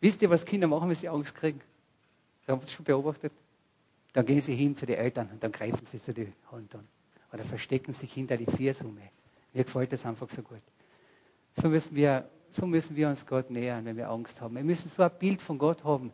Wisst 0.00 0.22
ihr, 0.22 0.30
was 0.30 0.44
Kinder 0.44 0.66
machen, 0.66 0.88
wenn 0.88 0.96
sie 0.96 1.08
Angst 1.08 1.34
kriegen? 1.34 1.60
Habt 2.46 2.64
ihr 2.64 2.68
schon 2.68 2.84
beobachtet. 2.84 3.32
Dann 4.12 4.26
gehen 4.26 4.40
sie 4.40 4.54
hin 4.54 4.74
zu 4.74 4.86
den 4.86 4.96
Eltern 4.96 5.28
und 5.32 5.42
dann 5.42 5.52
greifen 5.52 5.84
sie 5.86 6.14
die 6.14 6.32
Hand 6.50 6.74
an. 6.74 6.86
Oder 7.32 7.44
verstecken 7.44 7.92
sich 7.92 8.12
hinter 8.12 8.36
die 8.36 8.46
Viersumme. 8.46 9.02
Mir 9.52 9.64
gefällt 9.64 9.92
das 9.92 10.06
einfach 10.06 10.28
so 10.28 10.42
gut. 10.42 10.62
So 11.60 11.68
müssen 11.68 11.94
wir, 11.94 12.28
so 12.50 12.66
müssen 12.66 12.96
wir 12.96 13.08
uns 13.08 13.26
Gott 13.26 13.50
nähern, 13.50 13.84
wenn 13.84 13.96
wir 13.96 14.08
Angst 14.08 14.40
haben. 14.40 14.54
Wir 14.54 14.64
müssen 14.64 14.88
so 14.88 15.02
ein 15.02 15.10
Bild 15.18 15.42
von 15.42 15.58
Gott 15.58 15.84
haben. 15.84 16.12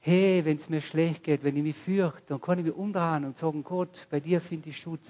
Hey, 0.00 0.44
wenn 0.44 0.56
es 0.56 0.68
mir 0.68 0.80
schlecht 0.80 1.22
geht, 1.22 1.44
wenn 1.44 1.56
ich 1.56 1.62
mich 1.62 1.76
fürchte, 1.76 2.22
dann 2.26 2.40
kann 2.40 2.58
ich 2.58 2.64
mich 2.64 2.74
umdrehen 2.74 3.24
und 3.24 3.38
sagen, 3.38 3.62
Gott, 3.62 4.08
bei 4.10 4.18
dir 4.18 4.40
finde 4.40 4.70
ich 4.70 4.78
Schutz. 4.78 5.08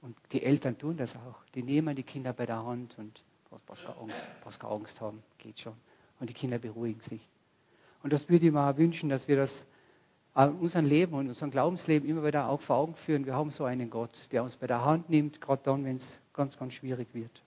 Und 0.00 0.16
die 0.32 0.42
Eltern 0.42 0.78
tun 0.78 0.96
das 0.96 1.16
auch. 1.16 1.44
Die 1.54 1.62
nehmen 1.62 1.94
die 1.94 2.02
Kinder 2.02 2.32
bei 2.32 2.46
der 2.46 2.64
Hand 2.64 2.96
und 2.98 3.22
brauchst 3.66 3.84
keine 3.84 3.98
Angst, 3.98 4.24
brauchst 4.42 4.60
keine 4.60 4.72
Angst 4.72 5.00
haben, 5.00 5.22
geht 5.38 5.60
schon. 5.60 5.74
Und 6.20 6.30
die 6.30 6.34
Kinder 6.34 6.58
beruhigen 6.58 7.00
sich. 7.00 7.20
Und 8.02 8.12
das 8.12 8.28
würde 8.28 8.46
ich 8.46 8.52
mir 8.52 8.60
auch 8.60 8.76
wünschen, 8.76 9.08
dass 9.08 9.28
wir 9.28 9.36
das 9.36 9.66
in 10.36 10.56
unserem 10.58 10.84
Leben 10.84 11.14
und 11.14 11.28
unserem 11.28 11.50
Glaubensleben 11.50 12.08
immer 12.08 12.24
wieder 12.24 12.48
auch 12.48 12.60
vor 12.60 12.76
Augen 12.76 12.94
führen. 12.94 13.24
Wir 13.24 13.34
haben 13.34 13.50
so 13.50 13.64
einen 13.64 13.88
Gott, 13.88 14.28
der 14.32 14.42
uns 14.42 14.56
bei 14.56 14.66
der 14.66 14.84
Hand 14.84 15.08
nimmt, 15.08 15.40
gerade 15.40 15.62
dann, 15.64 15.84
wenn 15.84 15.96
es 15.96 16.08
ganz, 16.34 16.58
ganz 16.58 16.74
schwierig 16.74 17.08
wird. 17.14 17.42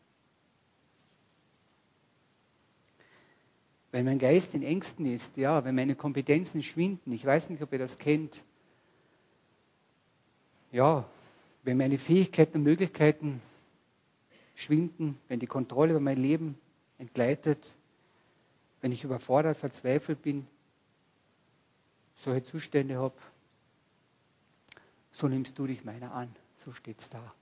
Wenn 3.92 4.06
mein 4.06 4.20
Geist 4.20 4.54
in 4.54 4.64
Ängsten 4.64 5.06
ist, 5.06 5.38
ja, 5.38 5.64
wenn 5.66 5.76
meine 5.76 5.96
Kompetenzen 5.96 6.64
schwinden, 6.64 7.12
ich 7.12 7.26
weiß 7.26 7.50
nicht, 7.50 7.62
ob 7.62 7.72
ihr 7.74 7.80
das 7.80 7.98
kennt, 7.98 8.44
ja, 10.72 11.08
wenn 11.64 11.78
meine 11.78 11.98
Fähigkeiten 11.98 12.58
und 12.58 12.64
Möglichkeiten 12.64 13.42
schwinden, 14.56 15.18
wenn 15.28 15.40
die 15.40 15.48
Kontrolle 15.48 15.92
über 15.92 16.00
mein 16.00 16.18
Leben 16.18 16.58
entgleitet, 16.98 17.76
wenn 18.82 18.92
ich 18.92 19.04
überfordert, 19.04 19.58
verzweifelt 19.58 20.22
bin, 20.22 20.48
solche 22.20 22.44
Zustände 22.44 22.98
habe, 22.98 23.16
so 25.12 25.28
nimmst 25.28 25.58
du 25.58 25.68
dich 25.68 25.84
meiner 25.84 26.14
an. 26.14 26.34
So 26.58 26.72
steht 26.72 27.00
es 27.00 27.10
da. 27.10 27.34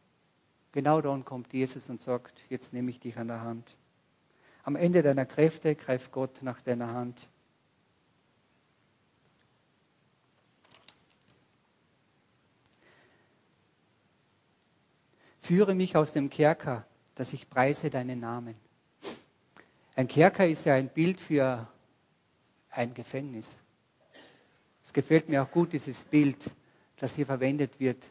Genau 0.72 1.02
dann 1.02 1.26
kommt 1.26 1.54
Jesus 1.54 1.90
und 1.90 2.02
sagt, 2.02 2.44
jetzt 2.50 2.74
nehme 2.74 2.92
ich 2.92 3.00
dich 3.00 3.18
an 3.18 3.28
der 3.28 3.42
Hand. 3.42 3.76
Am 4.64 4.76
Ende 4.76 5.02
deiner 5.02 5.26
Kräfte 5.26 5.76
greift 5.76 6.12
Gott 6.12 6.44
nach 6.44 6.62
deiner 6.62 6.94
Hand. 6.94 7.28
Führe 15.42 15.74
mich 15.74 15.96
aus 15.96 16.12
dem 16.12 16.30
Kerker, 16.30 16.86
dass 17.16 17.32
ich 17.32 17.50
preise 17.50 17.90
deinen 17.90 18.20
Namen. 18.20 18.56
Ein 19.96 20.08
Kerker 20.08 20.46
ist 20.46 20.66
ja 20.66 20.76
ein 20.76 20.90
Bild 20.90 21.20
für 21.20 21.68
ein 22.70 22.94
Gefängnis. 22.94 23.50
Es 24.88 24.94
gefällt 24.94 25.28
mir 25.28 25.44
auch 25.44 25.52
gut, 25.52 25.74
dieses 25.74 26.00
Bild, 26.00 26.38
das 26.96 27.14
hier 27.14 27.26
verwendet 27.26 27.78
wird. 27.78 28.10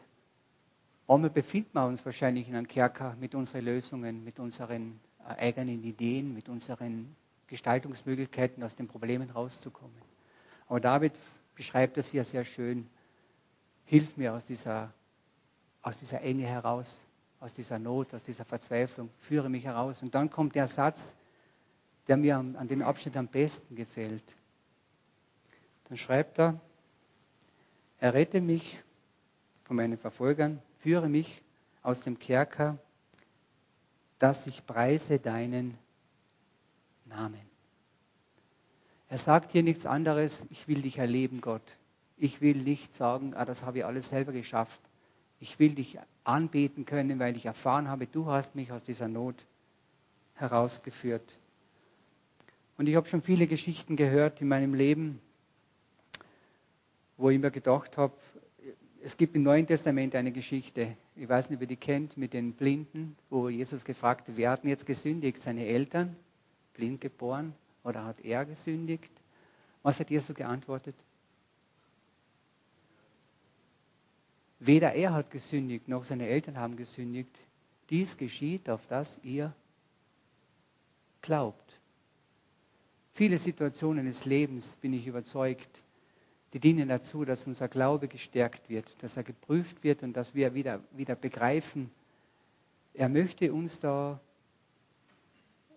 Einmal 1.07 1.31
befinden 1.31 1.71
wir 1.73 1.87
uns 1.87 2.05
wahrscheinlich 2.05 2.47
in 2.47 2.55
einem 2.55 2.67
Kerker 2.67 3.15
mit 3.19 3.33
unseren 3.33 3.65
Lösungen, 3.65 4.23
mit 4.23 4.37
unseren 4.37 4.99
äh, 5.27 5.47
eigenen 5.47 5.83
Ideen, 5.83 6.35
mit 6.35 6.49
unseren 6.49 7.15
Gestaltungsmöglichkeiten, 7.47 8.61
aus 8.61 8.75
den 8.75 8.87
Problemen 8.87 9.31
rauszukommen. 9.31 9.97
Aber 10.67 10.79
David 10.79 11.13
beschreibt 11.55 11.97
das 11.97 12.09
hier 12.09 12.23
sehr 12.23 12.45
schön. 12.45 12.87
Hilf 13.85 14.15
mir 14.15 14.35
aus 14.35 14.45
dieser, 14.45 14.93
aus 15.81 15.97
dieser 15.97 16.21
Enge 16.21 16.45
heraus, 16.45 17.01
aus 17.39 17.53
dieser 17.53 17.79
Not, 17.79 18.13
aus 18.13 18.21
dieser 18.21 18.45
Verzweiflung, 18.45 19.09
führe 19.21 19.49
mich 19.49 19.65
heraus. 19.65 20.03
Und 20.03 20.13
dann 20.13 20.29
kommt 20.29 20.53
der 20.53 20.67
Satz, 20.67 21.03
der 22.07 22.17
mir 22.17 22.37
an, 22.37 22.55
an 22.55 22.67
dem 22.67 22.83
Abschnitt 22.83 23.17
am 23.17 23.27
besten 23.27 23.75
gefällt. 23.75 24.35
Dann 25.89 25.97
schreibt 25.97 26.37
er, 26.37 26.61
Errette 27.99 28.41
mich 28.41 28.79
von 29.63 29.75
meinen 29.75 29.97
Verfolgern, 29.97 30.61
führe 30.77 31.09
mich 31.09 31.41
aus 31.81 32.01
dem 32.01 32.19
Kerker, 32.19 32.77
dass 34.19 34.47
ich 34.47 34.65
preise 34.65 35.19
deinen 35.19 35.77
Namen. 37.05 37.41
Er 39.09 39.17
sagt 39.17 39.51
hier 39.51 39.63
nichts 39.63 39.85
anderes, 39.85 40.45
ich 40.49 40.67
will 40.67 40.81
dich 40.81 40.97
erleben, 40.97 41.41
Gott. 41.41 41.77
Ich 42.17 42.41
will 42.41 42.57
nicht 42.57 42.93
sagen, 42.93 43.33
ah, 43.35 43.45
das 43.45 43.63
habe 43.63 43.79
ich 43.79 43.85
alles 43.85 44.09
selber 44.09 44.31
geschafft. 44.31 44.81
Ich 45.39 45.59
will 45.59 45.75
dich 45.75 45.99
anbeten 46.23 46.85
können, 46.85 47.19
weil 47.19 47.35
ich 47.37 47.45
erfahren 47.45 47.87
habe, 47.87 48.07
du 48.07 48.25
hast 48.25 48.55
mich 48.55 48.71
aus 48.71 48.83
dieser 48.83 49.07
Not 49.07 49.35
herausgeführt. 50.35 51.37
Und 52.77 52.87
ich 52.87 52.95
habe 52.95 53.07
schon 53.07 53.21
viele 53.21 53.47
Geschichten 53.47 53.95
gehört 53.95 54.41
in 54.41 54.47
meinem 54.47 54.73
Leben, 54.73 55.21
wo 57.17 57.29
ich 57.29 57.39
mir 57.39 57.51
gedacht 57.51 57.97
habe, 57.97 58.13
es 59.01 59.17
gibt 59.17 59.35
im 59.35 59.43
Neuen 59.43 59.65
Testament 59.65 60.15
eine 60.15 60.31
Geschichte, 60.31 60.97
ich 61.15 61.29
weiß 61.29 61.49
nicht, 61.49 61.57
ob 61.57 61.61
ihr 61.61 61.67
die 61.67 61.75
kennt, 61.75 62.17
mit 62.17 62.33
den 62.33 62.53
Blinden, 62.53 63.15
wo 63.29 63.49
Jesus 63.49 63.85
gefragt 63.85 64.31
wer 64.35 64.51
hat 64.51 64.65
jetzt 64.65 64.85
gesündigt? 64.85 65.41
Seine 65.41 65.65
Eltern, 65.65 66.15
blind 66.73 67.01
geboren, 67.01 67.53
oder 67.83 68.03
hat 68.03 68.19
er 68.21 68.45
gesündigt? 68.45 69.11
Was 69.83 69.99
hat 69.99 70.09
Jesus 70.09 70.35
geantwortet? 70.35 70.95
Weder 74.59 74.93
er 74.93 75.13
hat 75.13 75.31
gesündigt, 75.31 75.87
noch 75.87 76.03
seine 76.03 76.27
Eltern 76.27 76.57
haben 76.57 76.75
gesündigt. 76.75 77.29
Dies 77.89 78.17
geschieht, 78.17 78.69
auf 78.69 78.85
das 78.87 79.19
ihr 79.23 79.53
glaubt. 81.21 81.79
Viele 83.13 83.37
Situationen 83.37 84.05
des 84.05 84.25
Lebens, 84.25 84.67
bin 84.81 84.93
ich 84.93 85.07
überzeugt, 85.07 85.83
die 86.53 86.59
dienen 86.59 86.87
dazu, 86.87 87.25
dass 87.25 87.45
unser 87.45 87.67
Glaube 87.67 88.07
gestärkt 88.07 88.69
wird, 88.69 88.95
dass 89.03 89.17
er 89.17 89.23
geprüft 89.23 89.83
wird 89.83 90.03
und 90.03 90.13
dass 90.13 90.33
wir 90.33 90.53
wieder, 90.53 90.79
wieder 90.91 91.15
begreifen, 91.15 91.91
er 92.93 93.09
möchte 93.09 93.53
uns 93.53 93.79
da 93.79 94.19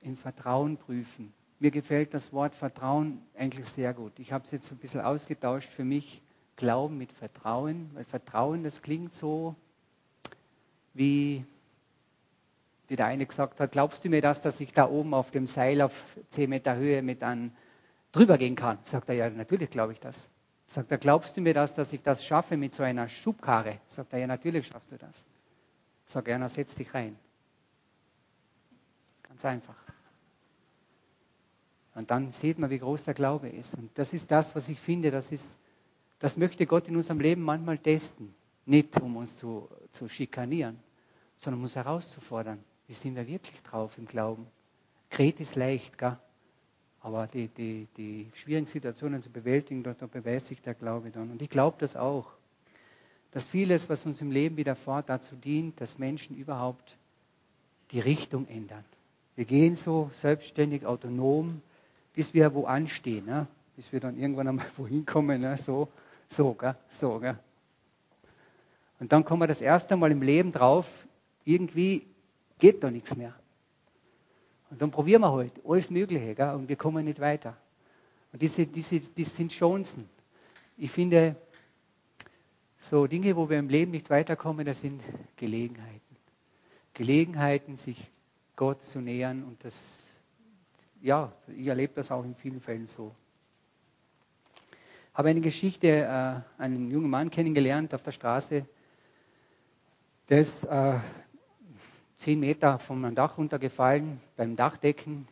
im 0.03 0.17
Vertrauen 0.17 0.77
prüfen. 0.77 1.33
Mir 1.59 1.71
gefällt 1.71 2.15
das 2.15 2.33
Wort 2.33 2.55
Vertrauen 2.55 3.21
eigentlich 3.37 3.67
sehr 3.67 3.93
gut. 3.93 4.19
Ich 4.19 4.33
habe 4.33 4.45
es 4.45 4.51
jetzt 4.51 4.73
ein 4.73 4.79
bisschen 4.79 5.01
ausgetauscht 5.01 5.69
für 5.69 5.85
mich. 5.85 6.23
Glauben 6.57 6.99
mit 6.99 7.13
Vertrauen, 7.13 7.91
weil 7.95 8.05
Vertrauen, 8.05 8.65
das 8.65 8.83
klingt 8.83 9.15
so, 9.15 9.55
wie, 10.93 11.45
wie 12.89 12.97
der 12.97 13.07
eine 13.07 13.25
gesagt 13.25 13.61
hat, 13.61 13.73
glaubst 13.73 14.05
du 14.05 14.11
mir 14.11 14.21
das, 14.21 14.43
dass 14.43 14.61
ich 14.61 14.75
da 14.75 14.89
oben 14.89 15.15
auf 15.15 15.31
dem 15.31 15.47
Seil 15.47 15.81
auf 15.81 15.93
10 16.31 16.51
Meter 16.51 16.77
Höhe 16.77 17.03
mit 17.03 17.23
einem 17.23 17.53
drüber 18.13 18.37
gehen 18.37 18.57
kann? 18.57 18.79
Sagt 18.85 19.09
er, 19.09 19.15
ja, 19.15 19.31
natürlich 19.31 19.71
glaube 19.71 19.93
ich 19.93 20.01
das. 20.01 20.29
Sagt 20.73 20.93
er, 20.93 20.99
glaubst 20.99 21.37
du 21.37 21.41
mir 21.41 21.53
das, 21.53 21.75
dass 21.75 21.93
ich 21.93 22.01
das 22.01 22.25
schaffe 22.25 22.57
mit 22.57 22.77
so 22.77 22.85
einer 22.85 23.09
Schubkarre? 23.09 23.81
Sagt 23.89 24.13
er, 24.13 24.21
ja, 24.21 24.29
natürlich 24.29 24.69
schaffst 24.69 24.93
du 24.93 24.97
das. 24.97 25.25
Sagt 26.07 26.29
er, 26.29 26.39
na, 26.39 26.49
setz 26.49 26.77
dich 26.77 26.95
rein. 26.95 27.19
Ganz 29.25 29.45
einfach. 29.45 29.75
Und 31.97 32.13
dann 32.13 32.31
sieht 32.31 32.61
man, 32.61 32.71
wie 32.71 32.79
groß 32.79 33.03
der 33.03 33.15
Glaube 33.15 33.49
ist. 33.49 33.75
Und 33.75 33.91
das 33.99 34.13
ist 34.13 34.31
das, 34.31 34.55
was 34.55 34.69
ich 34.69 34.79
finde, 34.79 35.11
das, 35.11 35.33
ist, 35.33 35.45
das 36.21 36.37
möchte 36.37 36.67
Gott 36.67 36.87
in 36.87 36.95
unserem 36.95 37.19
Leben 37.19 37.43
manchmal 37.43 37.79
testen. 37.79 38.33
Nicht, 38.65 39.01
um 39.01 39.17
uns 39.17 39.37
zu, 39.37 39.69
zu 39.91 40.09
schikanieren, 40.09 40.79
sondern 41.37 41.59
um 41.59 41.65
uns 41.65 41.75
herauszufordern. 41.75 42.63
Wie 42.87 42.95
sind 42.95 43.17
wir 43.17 43.27
wirklich 43.27 43.61
drauf 43.63 43.99
im 43.99 44.07
Glauben? 44.07 44.47
Kret 45.11 45.41
ist 45.41 45.57
leicht, 45.57 45.99
gell? 45.99 46.17
Aber 47.03 47.27
die, 47.27 47.49
die, 47.49 47.89
die 47.97 48.31
schwierigen 48.35 48.67
Situationen 48.67 49.23
zu 49.23 49.31
bewältigen, 49.31 49.83
da 49.83 49.95
beweist 50.07 50.47
sich 50.47 50.61
der 50.61 50.75
Glaube 50.75 51.11
dann. 51.11 51.31
Und 51.31 51.41
ich 51.41 51.49
glaube 51.49 51.77
das 51.81 51.97
auch, 51.97 52.27
dass 53.33 53.47
vieles, 53.47 53.89
was 53.89 54.05
uns 54.07 54.21
im 54.21 54.31
Leben 54.31 54.57
widerfährt, 54.57 55.09
dazu 55.09 55.37
dient, 55.37 55.81
dass 55.81 55.99
Menschen 55.99 56.37
überhaupt 56.37 56.97
die 57.93 58.01
Richtung 58.01 58.47
ändern. 58.49 58.85
Wir 59.37 59.45
gehen 59.45 59.77
so 59.77 60.11
selbstständig, 60.13 60.85
autonom, 60.85 61.63
bis 62.15 62.35
wir 62.35 62.53
wo 62.55 62.65
anstehen, 62.65 63.27
ne? 63.27 63.47
bis 63.77 63.93
wir 63.93 64.01
dann 64.01 64.19
irgendwann 64.19 64.49
einmal 64.49 64.67
wohin 64.77 65.07
kommen, 65.07 65.41
ne? 65.41 65.57
so, 65.57 65.89
so, 66.29 66.53
gell? 66.55 66.77
so. 66.89 67.19
Gell? 67.19 67.39
Und 68.99 69.13
dann 69.13 69.25
kommen 69.25 69.41
wir 69.41 69.47
das 69.47 69.63
erste 69.63 69.97
Mal 69.97 70.13
im 70.13 70.21
Leben 70.21 70.53
drauf, 70.53 70.87
irgendwie 71.45 72.07
geht 72.59 72.85
da 72.85 72.91
nichts 72.91 73.17
mehr. 73.17 73.35
Und 74.71 74.81
dann 74.81 74.91
probieren 74.91 75.23
wir 75.23 75.33
halt 75.33 75.53
alles 75.67 75.91
Mögliche 75.91 76.35
gell? 76.35 76.55
und 76.55 76.69
wir 76.69 76.77
kommen 76.77 77.05
nicht 77.05 77.21
weiter. 77.21 77.57
Und 78.33 78.41
diese, 78.41 78.67
diese, 78.67 79.01
das 79.01 79.35
sind 79.35 79.51
Chancen. 79.51 80.09
Ich 80.77 80.91
finde, 80.91 81.37
so 82.79 83.07
Dinge, 83.07 83.37
wo 83.37 83.51
wir 83.51 83.59
im 83.59 83.69
Leben 83.69 83.91
nicht 83.91 84.09
weiterkommen, 84.09 84.65
das 84.65 84.81
sind 84.81 85.03
Gelegenheiten. 85.37 86.01
Gelegenheiten, 86.95 87.77
sich 87.77 88.11
Gott 88.57 88.83
zu 88.85 89.01
nähern. 89.01 89.43
Und 89.43 89.65
das, 89.65 89.79
ja, 91.03 91.33
ich 91.49 91.67
erlebe 91.67 91.95
das 91.95 92.11
auch 92.11 92.25
in 92.25 92.35
vielen 92.35 92.61
Fällen 92.61 92.87
so. 92.87 93.15
Habe 95.15 95.31
eine 95.31 95.41
Geschichte, 95.41 95.89
äh, 95.89 96.63
einen 96.63 96.91
jungen 96.91 97.11
Mann 97.11 97.31
kennengelernt 97.31 97.93
auf 97.95 98.03
der 98.05 98.13
Straße, 98.13 98.65
der 100.29 100.39
ist 100.39 100.65
äh, 100.65 100.99
zehn 102.21 102.39
Meter 102.39 102.79
vom 102.79 103.15
Dach 103.15 103.39
runtergefallen, 103.39 104.21
beim 104.37 104.55
Dachdecken 104.55 105.27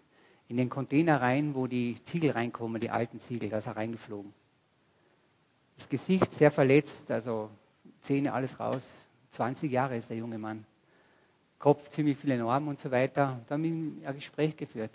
in 0.48 0.56
den 0.56 0.70
Container 0.70 1.20
rein, 1.20 1.54
wo 1.54 1.66
die 1.66 2.02
Ziegel 2.02 2.30
reinkommen, 2.30 2.80
die 2.80 2.88
alten 2.88 3.20
Ziegel, 3.20 3.50
da 3.50 3.58
ist 3.58 3.66
er 3.66 3.76
reingeflogen. 3.76 4.32
Das 5.76 5.88
Gesicht 5.88 6.32
sehr 6.32 6.50
verletzt, 6.50 7.10
also 7.10 7.50
Zähne, 8.00 8.32
alles 8.32 8.58
raus. 8.58 8.88
20 9.32 9.70
Jahre 9.70 9.96
ist 9.96 10.08
der 10.08 10.16
junge 10.16 10.38
Mann. 10.38 10.64
Kopf 11.58 11.90
ziemlich 11.90 12.16
viele 12.16 12.38
Normen 12.38 12.68
und 12.68 12.80
so 12.80 12.90
weiter. 12.90 13.38
Da 13.46 13.54
haben 13.54 13.62
wir 14.00 14.08
ein 14.08 14.14
Gespräch 14.14 14.56
geführt. 14.56 14.92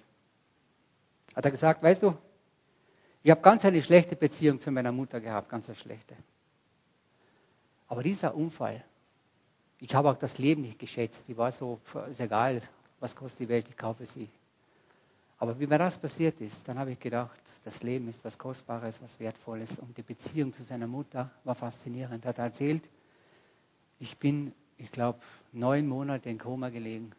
Hat 1.35 1.45
er 1.45 1.51
gesagt, 1.51 1.83
weißt 1.83 2.01
du, 2.01 2.17
ich 3.21 3.29
habe 3.29 3.41
ganz 3.41 3.63
eine 3.65 3.83
schlechte 3.83 4.15
Beziehung 4.15 4.59
zu 4.59 4.71
meiner 4.71 4.91
Mutter 4.91 5.21
gehabt, 5.21 5.50
ganz 5.50 5.69
eine 5.69 5.75
schlechte. 5.75 6.15
Aber 7.88 8.01
dieser 8.01 8.33
Unfall, 8.33 8.83
ich 9.83 9.93
habe 9.93 10.09
auch 10.09 10.17
das 10.17 10.37
Leben 10.37 10.61
nicht 10.61 10.79
geschätzt. 10.79 11.25
Ich 11.27 11.35
war 11.35 11.51
so, 11.51 11.77
ist 12.09 12.21
egal, 12.21 12.61
was 13.01 13.13
kostet 13.13 13.41
die 13.41 13.49
Welt, 13.49 13.67
ich 13.67 13.75
kaufe 13.75 14.05
sie. 14.05 14.29
Aber 15.39 15.59
wie 15.59 15.67
mir 15.67 15.77
das 15.77 15.97
passiert 15.97 16.39
ist, 16.39 16.65
dann 16.65 16.79
habe 16.79 16.93
ich 16.93 16.99
gedacht, 17.01 17.37
das 17.65 17.83
Leben 17.83 18.07
ist 18.07 18.23
was 18.23 18.37
Kostbares, 18.37 19.01
was 19.01 19.19
Wertvolles. 19.19 19.79
Und 19.79 19.97
die 19.97 20.01
Beziehung 20.01 20.53
zu 20.53 20.63
seiner 20.63 20.87
Mutter 20.87 21.29
war 21.43 21.53
faszinierend. 21.53 22.23
Er 22.23 22.29
hat 22.29 22.37
erzählt, 22.37 22.89
ich 23.99 24.17
bin, 24.17 24.53
ich 24.77 24.89
glaube, 24.89 25.19
neun 25.51 25.85
Monate 25.85 26.29
in 26.29 26.37
Koma 26.37 26.69
gelegen. 26.69 27.11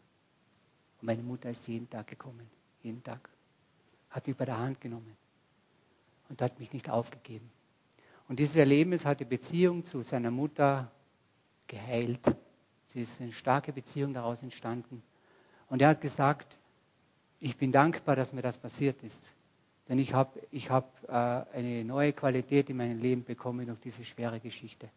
Und 1.02 1.06
meine 1.06 1.22
Mutter 1.22 1.50
ist 1.50 1.68
jeden 1.68 1.90
Tag 1.90 2.06
gekommen. 2.06 2.48
Jeden 2.82 3.04
Tag. 3.04 3.28
Hat 4.08 4.26
mich 4.26 4.36
bei 4.36 4.46
der 4.46 4.58
Hand 4.58 4.80
genommen. 4.80 5.14
Und 6.30 6.40
hat 6.40 6.58
mich 6.58 6.72
nicht 6.72 6.88
aufgegeben. 6.88 7.50
Und 8.26 8.38
dieses 8.38 8.56
Erlebnis 8.56 9.04
hat 9.04 9.20
die 9.20 9.26
Beziehung 9.26 9.84
zu 9.84 10.00
seiner 10.00 10.30
Mutter 10.30 10.90
geheilt. 11.66 12.20
Es 12.94 13.10
ist 13.10 13.20
eine 13.20 13.32
starke 13.32 13.72
Beziehung 13.72 14.14
daraus 14.14 14.42
entstanden. 14.42 15.02
Und 15.68 15.82
er 15.82 15.88
hat 15.88 16.00
gesagt, 16.00 16.58
ich 17.40 17.56
bin 17.56 17.72
dankbar, 17.72 18.14
dass 18.14 18.32
mir 18.32 18.42
das 18.42 18.56
passiert 18.56 19.02
ist. 19.02 19.20
Denn 19.88 19.98
ich 19.98 20.14
habe 20.14 20.40
ich 20.50 20.70
hab, 20.70 21.02
äh, 21.08 21.56
eine 21.56 21.84
neue 21.84 22.12
Qualität 22.12 22.70
in 22.70 22.76
meinem 22.76 23.00
Leben 23.00 23.24
bekommen 23.24 23.66
durch 23.66 23.80
diese 23.80 24.04
schwere 24.04 24.40
Geschichte. 24.40 24.88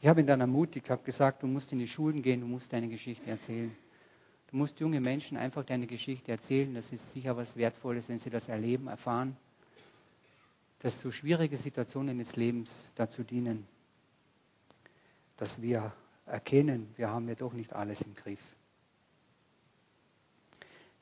Ich 0.00 0.08
habe 0.08 0.20
ihn 0.20 0.26
dann 0.26 0.40
ermutigt, 0.40 0.90
habe 0.90 1.02
gesagt, 1.04 1.42
du 1.42 1.46
musst 1.46 1.72
in 1.72 1.78
die 1.78 1.88
Schulen 1.88 2.22
gehen, 2.22 2.40
du 2.40 2.46
musst 2.46 2.72
deine 2.72 2.88
Geschichte 2.88 3.30
erzählen. 3.30 3.74
Du 4.50 4.56
musst 4.56 4.80
junge 4.80 5.00
Menschen 5.00 5.38
einfach 5.38 5.64
deine 5.64 5.86
Geschichte 5.86 6.30
erzählen. 6.32 6.74
Das 6.74 6.92
ist 6.92 7.10
sicher 7.14 7.36
was 7.36 7.56
Wertvolles, 7.56 8.08
wenn 8.08 8.18
sie 8.18 8.28
das 8.28 8.48
erleben, 8.48 8.88
erfahren, 8.88 9.36
dass 10.80 11.00
so 11.00 11.10
schwierige 11.10 11.56
Situationen 11.56 12.18
des 12.18 12.36
Lebens 12.36 12.74
dazu 12.96 13.22
dienen, 13.22 13.66
dass 15.36 15.62
wir 15.62 15.92
erkennen, 16.26 16.92
wir 16.96 17.10
haben 17.10 17.28
ja 17.28 17.34
doch 17.34 17.52
nicht 17.52 17.72
alles 17.72 18.00
im 18.02 18.14
Griff. 18.14 18.42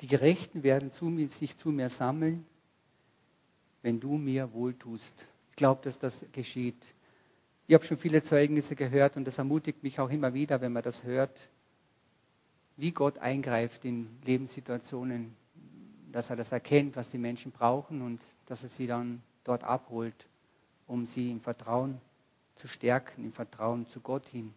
Die 0.00 0.06
Gerechten 0.06 0.62
werden 0.62 0.90
zu 0.90 1.06
mir, 1.06 1.28
sich 1.28 1.56
zu 1.56 1.70
mir 1.70 1.90
sammeln, 1.90 2.46
wenn 3.82 4.00
du 4.00 4.16
mir 4.16 4.52
wohltust. 4.52 5.26
Ich 5.50 5.56
glaube, 5.56 5.82
dass 5.84 5.98
das 5.98 6.24
geschieht. 6.32 6.94
Ich 7.66 7.74
habe 7.74 7.84
schon 7.84 7.98
viele 7.98 8.22
Zeugnisse 8.22 8.76
gehört 8.76 9.16
und 9.16 9.26
das 9.26 9.38
ermutigt 9.38 9.82
mich 9.82 10.00
auch 10.00 10.10
immer 10.10 10.34
wieder, 10.34 10.60
wenn 10.60 10.72
man 10.72 10.82
das 10.82 11.04
hört, 11.04 11.48
wie 12.76 12.92
Gott 12.92 13.18
eingreift 13.18 13.84
in 13.84 14.08
Lebenssituationen, 14.24 15.36
dass 16.10 16.30
er 16.30 16.36
das 16.36 16.50
erkennt, 16.50 16.96
was 16.96 17.10
die 17.10 17.18
Menschen 17.18 17.52
brauchen 17.52 18.00
und 18.02 18.24
dass 18.46 18.62
er 18.62 18.70
sie 18.70 18.86
dann 18.86 19.22
dort 19.44 19.64
abholt, 19.64 20.26
um 20.86 21.04
sie 21.06 21.30
im 21.30 21.40
Vertrauen 21.40 22.00
zu 22.56 22.66
stärken, 22.66 23.24
im 23.24 23.32
Vertrauen 23.32 23.86
zu 23.86 24.00
Gott 24.00 24.26
hin. 24.26 24.54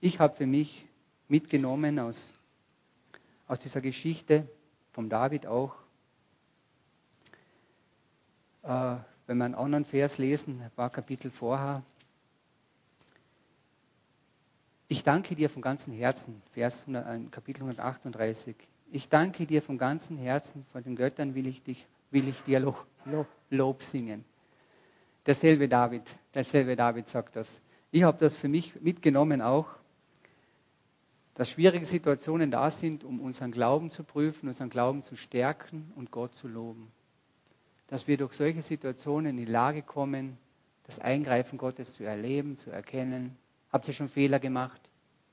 Ich 0.00 0.20
habe 0.20 0.36
für 0.36 0.46
mich 0.46 0.86
mitgenommen 1.26 1.98
aus, 1.98 2.30
aus 3.48 3.58
dieser 3.58 3.80
Geschichte 3.80 4.46
vom 4.92 5.08
David 5.08 5.46
auch, 5.46 5.74
äh, 8.62 8.96
wenn 9.26 9.38
wir 9.38 9.44
einen 9.44 9.56
anderen 9.56 9.84
Vers 9.84 10.18
lesen, 10.18 10.62
ein 10.62 10.70
paar 10.70 10.90
Kapitel 10.90 11.32
vorher. 11.32 11.82
Ich 14.86 15.02
danke 15.02 15.34
dir 15.34 15.50
von 15.50 15.62
ganzem 15.62 15.92
Herzen, 15.92 16.40
Vers 16.52 16.80
100, 16.86 17.32
Kapitel 17.32 17.62
138. 17.62 18.54
Ich 18.92 19.08
danke 19.08 19.46
dir 19.46 19.62
von 19.62 19.78
ganzem 19.78 20.16
Herzen, 20.16 20.64
von 20.72 20.84
den 20.84 20.94
Göttern 20.94 21.34
will 21.34 21.48
ich, 21.48 21.64
dich, 21.64 21.86
will 22.12 22.28
ich 22.28 22.40
dir 22.44 22.60
Lob, 22.60 22.86
Lob, 23.04 23.26
Lob 23.50 23.82
singen. 23.82 24.24
Derselbe 25.26 25.68
David, 25.68 26.04
derselbe 26.32 26.76
David 26.76 27.08
sagt 27.08 27.34
das. 27.34 27.50
Ich 27.90 28.04
habe 28.04 28.16
das 28.18 28.36
für 28.36 28.48
mich 28.48 28.80
mitgenommen 28.80 29.42
auch 29.42 29.66
dass 31.38 31.50
schwierige 31.50 31.86
Situationen 31.86 32.50
da 32.50 32.68
sind, 32.68 33.04
um 33.04 33.20
unseren 33.20 33.52
Glauben 33.52 33.92
zu 33.92 34.02
prüfen, 34.02 34.48
unseren 34.48 34.70
Glauben 34.70 35.04
zu 35.04 35.14
stärken 35.14 35.92
und 35.94 36.10
Gott 36.10 36.34
zu 36.34 36.48
loben. 36.48 36.90
Dass 37.86 38.08
wir 38.08 38.16
durch 38.16 38.32
solche 38.32 38.60
Situationen 38.60 39.38
in 39.38 39.46
die 39.46 39.50
Lage 39.50 39.82
kommen, 39.82 40.36
das 40.82 40.98
Eingreifen 40.98 41.56
Gottes 41.56 41.92
zu 41.92 42.02
erleben, 42.02 42.56
zu 42.56 42.70
erkennen. 42.72 43.36
Habt 43.72 43.86
ihr 43.86 43.94
schon 43.94 44.08
Fehler 44.08 44.40
gemacht? 44.40 44.80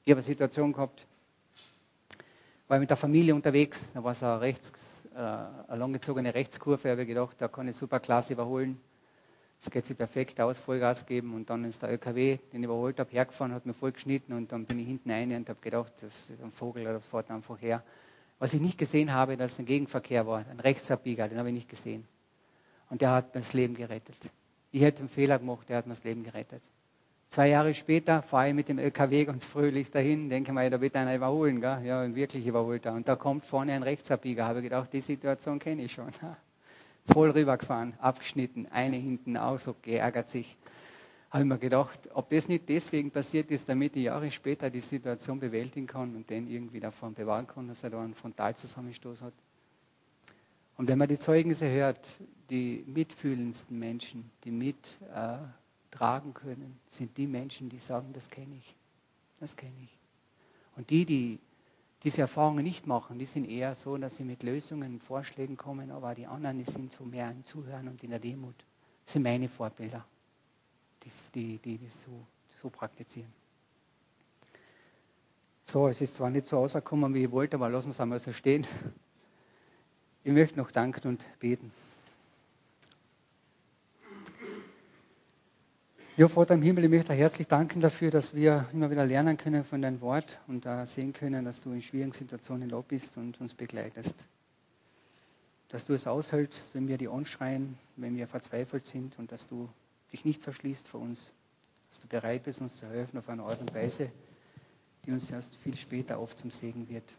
Ich 0.03 0.11
habe 0.11 0.19
eine 0.19 0.27
Situation 0.27 0.73
gehabt, 0.73 1.07
war 2.67 2.77
mit 2.77 2.91
der 2.91 2.97
Familie 2.97 3.33
unterwegs, 3.33 3.81
da 3.95 4.03
war 4.03 4.11
es 4.11 4.21
eine, 4.21 4.41
rechts, 4.41 4.71
äh, 5.15 5.17
eine 5.17 5.79
langgezogene 5.79 6.35
Rechtskurve, 6.35 6.91
habe 6.91 7.01
ich 7.01 7.07
gedacht, 7.07 7.35
da 7.39 7.47
kann 7.47 7.67
ich 7.67 7.75
super 7.75 7.99
klasse 7.99 8.33
überholen. 8.33 8.79
Es 9.65 9.71
geht 9.71 9.88
sich 9.88 9.97
perfekt 9.97 10.39
aus, 10.39 10.60
Vollgas 10.60 11.08
geben 11.08 11.34
und 11.34 11.49
dann 11.49 11.65
ist 11.65 11.82
der 11.82 11.89
LKW, 11.89 12.38
den 12.54 12.62
ich 12.62 12.65
überholt 12.65 12.99
habe, 12.99 13.10
hergefahren, 13.10 13.51
hat 13.51 13.65
mir 13.65 13.73
voll 13.73 13.93
geschnitten 13.93 14.34
und 14.34 14.51
dann 14.51 14.65
bin 14.65 14.78
ich 14.78 14.86
hinten 14.86 15.10
rein 15.10 15.32
und 15.32 15.49
habe 15.49 15.60
gedacht, 15.60 15.91
das 16.01 16.30
ist 16.30 16.39
ein 16.39 16.51
Vogel 16.51 16.84
oder 16.84 17.01
fährt 17.01 17.32
einfach 17.32 17.60
her. 17.60 17.82
Was 18.38 18.54
ich 18.54 18.62
nicht 18.62 18.78
gesehen 18.78 19.12
habe, 19.12 19.38
dass 19.38 19.58
ein 19.58 19.65
Gegenverkehr 19.65 20.28
war, 20.28 20.45
ein 20.47 20.60
Rechtsabbieger, 20.60 21.28
den 21.28 21.39
habe 21.39 21.49
ich 21.49 21.56
nicht 21.56 21.69
gesehen. 21.69 22.06
Und 22.91 23.01
der 23.01 23.10
hat 23.10 23.34
mir 23.34 23.41
das 23.41 23.54
Leben 23.54 23.73
gerettet. 23.73 24.17
Ich 24.71 24.84
hätte 24.84 24.99
einen 24.99 25.10
Fehler 25.10 25.39
gemacht, 25.39 25.67
der 25.67 25.78
hat 25.78 25.88
mir 25.88 25.95
das 25.95 26.04
Leben 26.04 26.23
gerettet. 26.23 26.62
Zwei 27.30 27.49
Jahre 27.49 27.73
später 27.73 28.21
fahre 28.21 28.49
ich 28.49 28.54
mit 28.54 28.69
dem 28.69 28.78
LKW 28.78 29.25
ganz 29.25 29.43
fröhlich 29.43 29.89
dahin, 29.89 30.30
denke 30.30 30.54
mal, 30.54 30.69
da 30.69 30.80
wird 30.80 30.95
einer 30.95 31.15
überholen, 31.15 31.60
gell? 31.60 31.82
ja, 31.84 32.13
wirklich 32.13 32.45
überholt 32.45 32.86
er. 32.86 32.93
Und 32.93 33.08
da 33.08 33.15
kommt 33.15 33.45
vorne 33.45 33.73
ein 33.73 33.82
Rechtsabbieger, 33.82 34.45
habe 34.45 34.60
ich 34.60 34.65
gedacht, 34.65 34.93
die 34.93 35.01
Situation 35.01 35.58
kenne 35.58 35.82
ich 35.82 35.93
schon 35.93 36.10
voll 37.07 37.31
rübergefahren, 37.31 37.93
abgeschnitten, 37.99 38.67
eine 38.71 38.97
hinten 38.97 39.37
auch 39.37 39.59
so 39.59 39.75
geärgert 39.81 40.29
sich. 40.29 40.57
Habe 41.29 41.43
ich 41.43 41.49
mir 41.49 41.57
gedacht, 41.57 41.99
ob 42.13 42.29
das 42.29 42.47
nicht 42.47 42.69
deswegen 42.69 43.11
passiert 43.11 43.51
ist, 43.51 43.67
damit 43.67 43.95
ich 43.95 44.03
Jahre 44.03 44.31
später 44.31 44.69
die 44.69 44.79
Situation 44.79 45.39
bewältigen 45.39 45.87
kann 45.87 46.15
und 46.15 46.29
den 46.29 46.47
irgendwie 46.47 46.79
davon 46.79 47.13
bewahren 47.13 47.47
kann, 47.47 47.67
dass 47.67 47.83
er 47.83 47.89
da 47.89 48.01
einen 48.01 48.15
Frontalzusammenstoß 48.15 49.21
hat. 49.21 49.33
Und 50.77 50.87
wenn 50.87 50.97
man 50.97 51.07
die 51.07 51.17
Zeugnisse 51.17 51.69
hört, 51.69 52.17
die 52.49 52.83
mitfühlendsten 52.87 53.77
Menschen, 53.77 54.29
die 54.43 54.51
mittragen 54.51 56.31
äh, 56.31 56.33
können, 56.33 56.79
sind 56.87 57.17
die 57.17 57.27
Menschen, 57.27 57.69
die 57.69 57.79
sagen, 57.79 58.11
das 58.13 58.29
kenne 58.29 58.55
ich. 58.55 58.75
Das 59.39 59.55
kenne 59.55 59.73
ich. 59.83 59.97
Und 60.75 60.89
die, 60.89 61.05
die 61.05 61.39
diese 62.03 62.21
Erfahrungen 62.21 62.63
nicht 62.63 62.88
machen. 62.88 63.17
Die 63.19 63.25
sind 63.25 63.45
eher 63.49 63.73
so, 63.75 63.97
dass 63.97 64.15
sie 64.15 64.23
mit 64.23 64.43
Lösungen 64.43 64.93
und 64.93 65.03
Vorschlägen 65.03 65.58
kommen, 65.58 65.91
aber 65.91 66.13
die 66.15 66.27
anderen 66.27 66.58
die 66.58 66.63
sind 66.63 66.91
so 66.91 67.03
mehr 67.03 67.31
im 67.31 67.43
Zuhören 67.45 67.88
und 67.88 68.03
in 68.03 68.12
der 68.12 68.19
Demut. 68.19 68.55
Das 69.05 69.13
sind 69.13 69.23
meine 69.23 69.49
Vorbilder, 69.49 70.05
die, 71.03 71.12
die, 71.34 71.58
die 71.58 71.84
das 71.84 71.95
so, 72.03 72.12
so 72.62 72.69
praktizieren. 72.69 73.31
So, 75.65 75.88
es 75.88 75.99
ist 75.99 76.15
zwar 76.15 76.29
nicht 76.29 76.47
so 76.47 76.58
rausgekommen, 76.58 77.13
wie 77.13 77.23
ich 77.23 77.31
wollte, 77.31 77.55
aber 77.55 77.69
lassen 77.69 77.88
wir 77.88 77.91
es 77.91 77.99
einmal 77.99 78.19
so 78.19 78.31
stehen. 78.31 78.67
Ich 80.23 80.31
möchte 80.31 80.58
noch 80.58 80.71
danken 80.71 81.08
und 81.08 81.39
beten. 81.39 81.71
Ja, 86.17 86.30
Vater 86.30 86.54
im 86.54 86.62
Himmel, 86.62 86.86
ich 86.86 86.89
möchte 86.89 87.12
herzlich 87.12 87.45
danken 87.45 87.82
dafür, 87.82 88.10
dass 88.10 88.34
wir 88.34 88.69
immer 88.71 88.89
wieder 88.89 89.04
lernen 89.06 89.36
können 89.36 89.65
von 89.65 89.82
deinem 89.82 89.99
Wort 89.99 90.39
und 90.47 90.65
uh, 90.65 90.86
sehen 90.86 91.12
können, 91.12 91.43
dass 91.43 91.62
du 91.62 91.73
in 91.73 91.82
schwierigen 91.82 92.13
Situationen 92.13 92.69
da 92.69 92.80
bist 92.80 93.17
und 93.17 93.41
uns 93.41 93.54
begleitest. 93.54 94.15
Dass 95.67 95.84
du 95.84 95.91
es 95.91 96.08
aushältst, 96.08 96.69
wenn 96.71 96.88
wir 96.88 96.97
die 96.97 97.10
anschreien, 97.10 97.78
wenn 97.97 98.15
wir 98.15 98.28
verzweifelt 98.28 98.88
sind 98.88 99.19
und 99.19 99.30
dass 99.34 99.45
du 99.45 99.67
dich 100.13 100.23
nicht 100.23 100.41
verschließt 100.41 100.88
vor 100.88 101.01
uns. 101.01 101.19
Dass 101.89 101.99
du 101.99 102.08
bereit 102.08 102.43
bist, 102.43 102.62
uns 102.62 102.78
zu 102.78 102.88
helfen 102.88 103.17
auf 103.17 103.28
eine 103.28 103.43
Art 103.43 103.60
und 103.60 103.75
Weise, 103.75 104.10
die 105.06 105.12
uns 105.12 105.30
erst 105.30 105.58
viel 105.58 105.75
später 105.75 106.21
oft 106.21 106.39
zum 106.39 106.49
Segen 106.49 106.88
wird. 106.88 107.13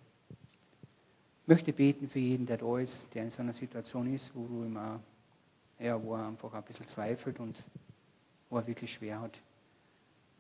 Ich 1.42 1.48
möchte 1.48 1.74
beten 1.74 2.08
für 2.08 2.18
jeden, 2.18 2.46
der 2.46 2.56
da 2.56 2.78
ist, 2.78 2.96
der 3.12 3.24
in 3.24 3.30
so 3.30 3.42
einer 3.42 3.52
Situation 3.52 4.14
ist, 4.14 4.30
wo 4.34 4.46
du 4.46 4.64
immer 4.64 5.00
ja, 5.78 6.02
wo 6.02 6.14
er 6.14 6.28
einfach 6.28 6.54
ein 6.54 6.62
bisschen 6.62 6.88
zweifelt 6.88 7.38
und 7.38 7.62
wo 8.50 8.58
er 8.58 8.66
wirklich 8.66 8.92
schwer 8.92 9.20
hat. 9.20 9.38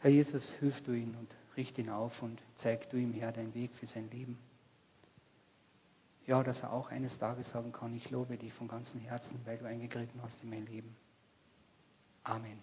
Herr 0.00 0.10
Jesus, 0.10 0.50
hilf 0.60 0.82
du 0.82 0.92
ihn 0.92 1.14
und 1.14 1.34
richte 1.56 1.80
ihn 1.80 1.90
auf 1.90 2.22
und 2.22 2.40
zeig 2.56 2.88
du 2.90 2.96
ihm, 2.96 3.12
Herr, 3.12 3.32
deinen 3.32 3.54
Weg 3.54 3.74
für 3.74 3.86
sein 3.86 4.10
Leben. 4.10 4.38
Ja, 6.26 6.42
dass 6.42 6.60
er 6.60 6.72
auch 6.72 6.90
eines 6.90 7.18
Tages 7.18 7.50
sagen 7.50 7.72
kann, 7.72 7.94
ich 7.94 8.10
lobe 8.10 8.36
dich 8.36 8.52
von 8.52 8.68
ganzem 8.68 9.00
Herzen, 9.00 9.40
weil 9.44 9.58
du 9.58 9.64
eingegriffen 9.64 10.20
hast 10.22 10.42
in 10.42 10.50
mein 10.50 10.66
Leben. 10.66 10.94
Amen. 12.24 12.60